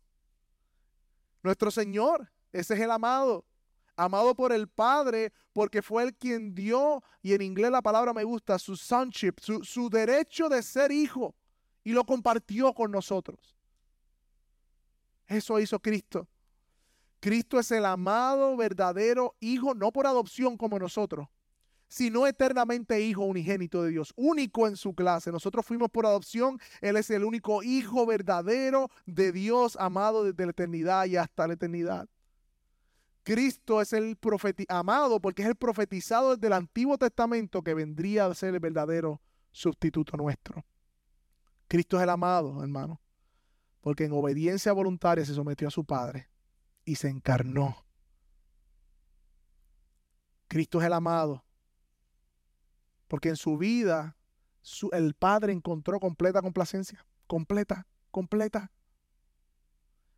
Nuestro 1.45 1.71
Señor, 1.71 2.33
ese 2.51 2.75
es 2.75 2.81
el 2.81 2.91
amado 2.91 3.45
amado 3.95 4.35
por 4.35 4.53
el 4.53 4.67
Padre, 4.67 5.33
porque 5.53 5.81
fue 5.81 6.03
él 6.03 6.17
quien 6.17 6.53
dio, 6.53 7.05
y 7.23 7.35
en 7.35 7.43
inglés 7.43 7.71
la 7.71 7.83
palabra 7.83 8.13
me 8.13 8.25
gusta, 8.25 8.59
su 8.59 8.75
sonship, 8.75 9.35
su, 9.39 9.63
su 9.63 9.91
derecho 9.91 10.49
de 10.49 10.61
ser 10.61 10.91
hijo, 10.91 11.37
y 11.85 11.93
lo 11.93 12.03
compartió 12.05 12.75
con 12.75 12.91
nosotros. 12.91 13.57
Eso 15.29 15.61
hizo 15.61 15.79
Cristo. 15.79 16.27
Cristo 17.23 17.61
es 17.61 17.71
el 17.71 17.85
amado, 17.87 18.57
verdadero 18.57 19.37
Hijo, 19.39 19.75
no 19.75 19.93
por 19.93 20.09
adopción 20.09 20.57
como 20.57 20.81
nosotros, 20.81 21.29
sino 21.87 22.27
eternamente 22.27 23.01
Hijo 23.01 23.23
unigénito 23.23 23.85
de 23.85 23.91
Dios, 23.91 24.13
único 24.17 24.67
en 24.67 24.77
su 24.77 24.93
clase. 24.93 25.31
Nosotros 25.31 25.65
fuimos 25.65 25.89
por 25.89 26.05
adopción, 26.05 26.59
Él 26.81 26.97
es 26.97 27.11
el 27.11 27.23
único 27.23 27.63
Hijo 27.63 28.07
verdadero 28.07 28.89
de 29.07 29.31
Dios, 29.31 29.77
amado 29.79 30.25
desde 30.25 30.47
la 30.47 30.51
eternidad 30.51 31.07
y 31.07 31.17
hasta 31.17 31.47
la 31.47 31.55
eternidad. 31.55 32.09
Cristo 33.23 33.81
es 33.81 33.93
el 33.93 34.19
amado 34.69 35.21
porque 35.21 35.43
es 35.43 35.49
el 35.49 35.55
profetizado 35.55 36.35
desde 36.35 36.49
el 36.49 36.55
Antiguo 36.55 36.99
Testamento 36.99 37.63
que 37.63 37.75
vendría 37.75 38.27
a 38.27 38.35
ser 38.35 38.53
el 38.53 38.59
verdadero 38.59 39.23
sustituto 39.53 40.17
nuestro. 40.17 40.65
Cristo 41.69 41.99
es 41.99 42.03
el 42.03 42.11
amado, 42.11 42.61
hermano, 42.65 43.01
porque 43.81 44.07
en 44.07 44.13
obediencia 44.13 44.73
voluntaria 44.73 45.25
se 45.25 45.35
sometió 45.35 45.69
a 45.69 45.71
su 45.71 45.85
Padre 45.85 46.32
y 46.85 46.97
se 46.97 47.09
encarnó. 47.09 47.85
Cristo 50.49 50.81
es 50.81 50.87
el 50.87 50.93
amado, 50.93 51.45
porque 53.09 53.31
en 53.31 53.37
su 53.37 53.57
vida 53.57 54.17
el 54.93 55.15
Padre 55.15 55.53
encontró 55.53 55.99
completa 55.99 56.43
complacencia, 56.43 57.05
completa, 57.27 57.87
completa. 58.11 58.71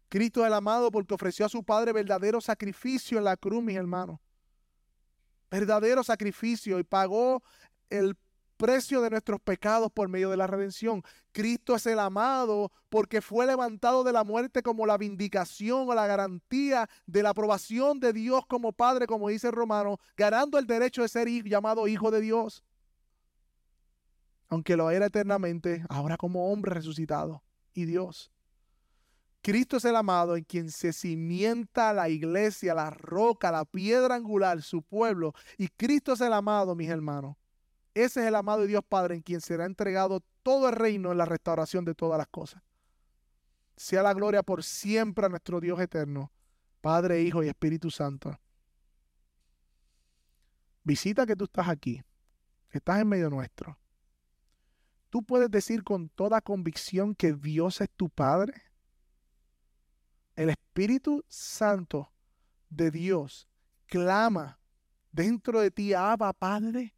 Cristo 0.09 0.41
es 0.43 0.49
el 0.49 0.55
amado 0.55 0.91
porque 0.91 1.15
ofreció 1.15 1.47
a 1.47 1.49
su 1.49 1.65
Padre 1.65 1.93
verdadero 1.93 2.41
sacrificio 2.41 3.19
en 3.19 3.25
la 3.25 3.37
cruz, 3.37 3.62
mis 3.62 3.77
hermanos. 3.77 4.21
Verdadero 5.51 6.03
sacrificio 6.03 6.79
y 6.79 6.85
pagó 6.85 7.43
el 7.91 8.17
precio 8.65 9.03
de 9.03 9.11
nuestros 9.11 9.43
pecados 9.43 9.93
por 9.93 10.09
medio 10.09 10.31
de 10.31 10.39
la 10.39 10.47
redención. 10.47 11.03
Cristo 11.33 11.75
es 11.75 11.85
el 11.85 11.99
amado 11.99 12.73
porque 12.89 13.21
fue 13.21 13.45
levantado 13.45 14.05
de 14.05 14.12
la 14.15 14.25
muerte 14.25 14.62
como 14.62 14.87
la 14.87 14.97
vindicación 14.97 15.87
o 15.87 15.95
la 15.95 16.07
garantía 16.07 16.89
de 17.05 17.23
la 17.23 17.29
aprobación 17.29 18.01
de 18.01 18.15
Dios 18.15 18.47
como 18.47 18.73
Padre, 18.73 19.07
como 19.07 19.29
dice 19.29 19.49
el 19.49 19.53
Romano, 19.53 19.99
ganando 20.17 20.57
el 20.57 20.67
derecho 20.67 21.03
de 21.03 21.09
ser 21.09 21.29
llamado 21.29 21.87
Hijo 21.89 22.11
de 22.11 22.23
Dios. 22.23 22.65
Aunque 24.49 24.79
lo 24.79 24.91
era 24.91 25.05
eternamente, 25.05 25.85
ahora 25.91 26.17
como 26.17 26.51
hombre 26.51 26.73
resucitado 26.73 27.43
y 27.75 27.85
Dios. 27.85 28.33
Cristo 29.43 29.77
es 29.77 29.85
el 29.85 29.97
amado 29.97 30.39
en 30.39 30.45
quien 30.45 30.71
se 30.71 30.95
cimienta 30.95 31.93
la 31.93 32.09
iglesia, 32.09 32.73
la 32.73 32.89
roca, 32.89 33.53
la 33.53 33.67
piedra 33.67 34.15
angular, 34.15 34.62
su 34.62 34.81
pueblo. 34.81 35.35
Y 35.59 35.69
Cristo 35.69 36.15
es 36.15 36.23
el 36.23 36.33
amado, 36.33 36.75
mis 36.75 36.89
hermanos, 36.89 37.37
ese 37.95 38.20
es 38.20 38.26
el 38.26 38.34
amado 38.34 38.62
de 38.62 38.66
Dios 38.66 38.84
Padre 38.86 39.14
en 39.14 39.22
quien 39.22 39.40
será 39.40 39.64
entregado 39.64 40.20
todo 40.42 40.68
el 40.68 40.74
reino 40.74 41.12
en 41.12 41.18
la 41.18 41.24
restauración 41.24 41.84
de 41.84 41.95
todas 41.95 42.18
las 42.18 42.28
cosas. 42.28 42.62
Sea 43.76 44.03
la 44.03 44.12
gloria 44.12 44.42
por 44.42 44.62
siempre 44.62 45.26
a 45.26 45.28
nuestro 45.28 45.61
Dios 45.61 45.80
eterno, 45.80 46.32
Padre, 46.80 47.22
Hijo 47.22 47.42
y 47.42 47.49
Espíritu 47.49 47.90
Santo. 47.90 48.38
Visita 50.82 51.24
que 51.24 51.34
tú 51.34 51.45
estás 51.45 51.68
aquí, 51.68 52.03
estás 52.70 53.01
en 53.01 53.09
medio 53.09 53.30
nuestro. 53.30 53.78
Tú 55.09 55.22
puedes 55.22 55.51
decir 55.51 55.84
con 55.84 56.09
toda 56.09 56.40
convicción 56.40 57.14
que 57.14 57.32
Dios 57.32 57.80
es 57.80 57.88
tu 57.90 58.11
Padre. 58.11 58.55
El 60.34 60.51
Espíritu 60.51 61.24
Santo 61.28 62.12
de 62.68 62.90
Dios 62.90 63.49
clama 63.86 64.59
dentro 65.12 65.61
de 65.61 65.70
ti, 65.70 65.95
Abba 65.95 66.32
Padre. 66.32 66.95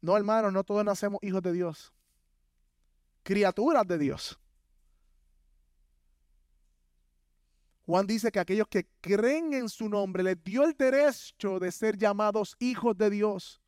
No, 0.00 0.16
hermano, 0.16 0.50
no 0.50 0.64
todos 0.64 0.84
nacemos 0.84 1.20
hijos 1.22 1.42
de 1.42 1.52
Dios. 1.52 1.92
Criaturas 3.22 3.86
de 3.86 3.98
Dios. 3.98 4.38
Juan 7.86 8.06
dice 8.06 8.30
que 8.30 8.38
aquellos 8.38 8.68
que 8.68 8.86
creen 9.00 9.52
en 9.52 9.68
su 9.68 9.88
nombre 9.88 10.22
les 10.22 10.42
dio 10.42 10.64
el 10.64 10.74
derecho 10.74 11.58
de 11.58 11.72
ser 11.72 11.98
llamados 11.98 12.54
hijos 12.60 12.96
de 12.96 13.10
Dios. 13.10 13.60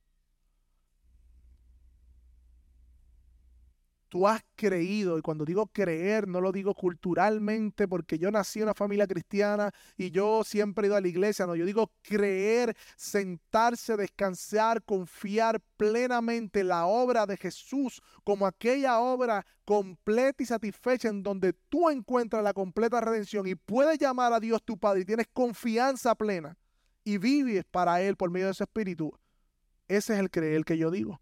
Tú 4.13 4.29
has 4.29 4.45
creído, 4.57 5.17
y 5.17 5.23
cuando 5.23 5.47
digo 5.47 5.69
creer, 5.69 6.29
no 6.29 6.43
lo 6.43 6.53
digo 6.53 6.75
culturalmente 6.75 7.89
porque 7.89 8.19
yo 8.19 8.31
nací 8.31 8.59
en 8.59 8.65
una 8.65 8.75
familia 8.75 9.07
cristiana 9.07 9.73
y 9.97 10.11
yo 10.11 10.45
siempre 10.45 10.85
he 10.85 10.89
ido 10.89 10.97
a 10.97 11.01
la 11.01 11.09
iglesia, 11.09 11.47
no, 11.47 11.57
yo 11.57 11.65
digo 11.65 11.91
creer, 12.03 12.77
sentarse, 12.95 13.97
descansar, 13.97 14.83
confiar 14.83 15.63
plenamente 15.79 16.61
en 16.61 16.69
la 16.69 16.85
obra 16.85 17.25
de 17.25 17.39
Jesús 17.39 18.03
como 18.23 18.47
aquella 18.47 19.01
obra 19.01 19.47
completa 19.65 20.43
y 20.43 20.47
satisfecha 20.47 21.09
en 21.09 21.23
donde 21.23 21.55
tú 21.71 21.89
encuentras 21.89 22.45
la 22.45 22.53
completa 22.53 23.01
redención 23.01 23.47
y 23.47 23.55
puedes 23.55 23.99
llamar 23.99 24.35
a 24.35 24.41
Dios 24.41 24.63
tu 24.63 24.77
Padre 24.77 25.01
y 25.01 25.05
tienes 25.07 25.29
confianza 25.33 26.15
plena 26.15 26.59
y 27.03 27.17
vives 27.17 27.65
para 27.65 28.03
Él 28.03 28.19
por 28.19 28.31
medio 28.31 28.45
de 28.45 28.53
ese 28.53 28.65
espíritu. 28.65 29.19
Ese 29.89 30.13
es 30.13 30.21
el 30.21 30.31
creer 30.31 30.67
que 30.67 30.77
yo 30.77 30.91
digo. 30.91 31.22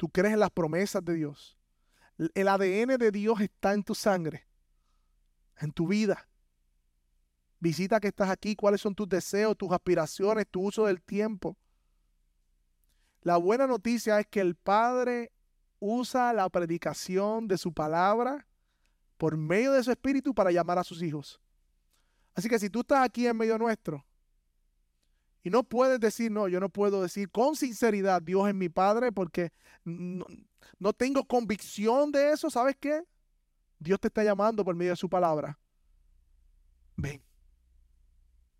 Tú 0.00 0.08
crees 0.08 0.32
en 0.32 0.40
las 0.40 0.50
promesas 0.50 1.04
de 1.04 1.12
Dios. 1.12 1.58
El 2.32 2.48
ADN 2.48 2.96
de 2.96 3.10
Dios 3.10 3.38
está 3.42 3.74
en 3.74 3.84
tu 3.84 3.94
sangre, 3.94 4.46
en 5.58 5.72
tu 5.72 5.88
vida. 5.88 6.26
Visita 7.58 8.00
que 8.00 8.08
estás 8.08 8.30
aquí, 8.30 8.56
cuáles 8.56 8.80
son 8.80 8.94
tus 8.94 9.06
deseos, 9.06 9.58
tus 9.58 9.70
aspiraciones, 9.70 10.46
tu 10.50 10.62
uso 10.62 10.86
del 10.86 11.02
tiempo. 11.02 11.58
La 13.20 13.36
buena 13.36 13.66
noticia 13.66 14.18
es 14.18 14.26
que 14.26 14.40
el 14.40 14.54
Padre 14.54 15.32
usa 15.80 16.32
la 16.32 16.48
predicación 16.48 17.46
de 17.46 17.58
su 17.58 17.74
palabra 17.74 18.46
por 19.18 19.36
medio 19.36 19.72
de 19.72 19.84
su 19.84 19.90
espíritu 19.90 20.34
para 20.34 20.50
llamar 20.50 20.78
a 20.78 20.84
sus 20.84 21.02
hijos. 21.02 21.42
Así 22.34 22.48
que 22.48 22.58
si 22.58 22.70
tú 22.70 22.80
estás 22.80 23.04
aquí 23.04 23.26
en 23.26 23.36
medio 23.36 23.58
nuestro 23.58 24.02
y 25.42 25.50
no 25.50 25.62
puedes 25.62 25.98
decir, 26.00 26.30
no, 26.30 26.48
yo 26.48 26.60
no 26.60 26.68
puedo 26.68 27.02
decir 27.02 27.30
con 27.30 27.56
sinceridad, 27.56 28.20
Dios 28.20 28.48
es 28.48 28.54
mi 28.54 28.68
Padre, 28.68 29.10
porque 29.10 29.52
no, 29.84 30.92
tengo 30.92 31.24
convicción 31.24 32.12
de 32.12 32.32
eso. 32.32 32.50
¿Sabes 32.50 32.76
qué? 32.78 33.02
Dios 33.78 33.98
te 33.98 34.08
está 34.08 34.22
llamando 34.22 34.64
por 34.64 34.74
medio 34.74 34.92
de 34.92 34.96
su 34.96 35.08
palabra. 35.08 35.58
Ven. 36.96 37.22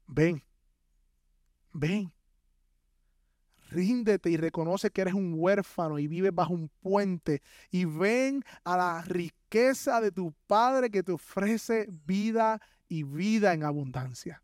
Ven. 0.07 0.43
Ven. 1.72 2.12
Ríndete 3.68 4.31
y 4.31 4.37
reconoce 4.37 4.91
que 4.91 5.03
eres 5.03 5.14
un 5.14 5.35
huérfano 5.37 5.99
y 5.99 6.09
vives 6.09 6.35
bajo 6.35 6.55
un 6.55 6.70
puente. 6.81 7.43
Y 7.70 7.85
ven 7.85 8.43
a 8.64 8.76
la 8.76 9.03
riqueza 9.03 10.01
de 10.01 10.11
tu 10.11 10.33
Padre 10.47 10.91
que 10.91 11.03
te 11.03 11.12
ofrece 11.12 11.87
vida 12.07 12.61
y 12.89 13.05
vida 13.05 13.53
en 13.53 13.62
abundancia. 13.62 14.43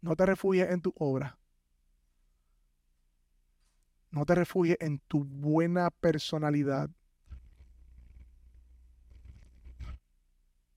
No 0.00 0.14
te 0.14 0.26
refugies 0.26 0.70
en 0.70 0.80
tu 0.80 0.92
obra. 0.96 1.38
No 4.10 4.24
te 4.24 4.34
refugies 4.34 4.78
en 4.80 5.00
tu 5.00 5.24
buena 5.24 5.90
personalidad. 5.90 6.90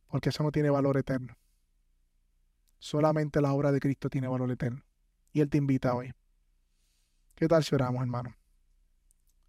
Porque 0.08 0.30
eso 0.30 0.44
no 0.44 0.52
tiene 0.52 0.70
valor 0.70 0.98
eterno. 0.98 1.38
Solamente 2.80 3.40
la 3.42 3.54
obra 3.54 3.72
de 3.72 3.80
Cristo 3.80 4.10
tiene 4.10 4.28
valor 4.28 4.52
eterno. 4.52 4.84
Y 5.32 5.42
Él 5.42 5.50
te 5.50 5.58
invita 5.58 5.94
hoy. 5.94 6.14
¿Qué 7.36 7.48
tal 7.48 7.64
si 7.64 7.74
oramos, 7.76 8.02
hermano? 8.02 8.36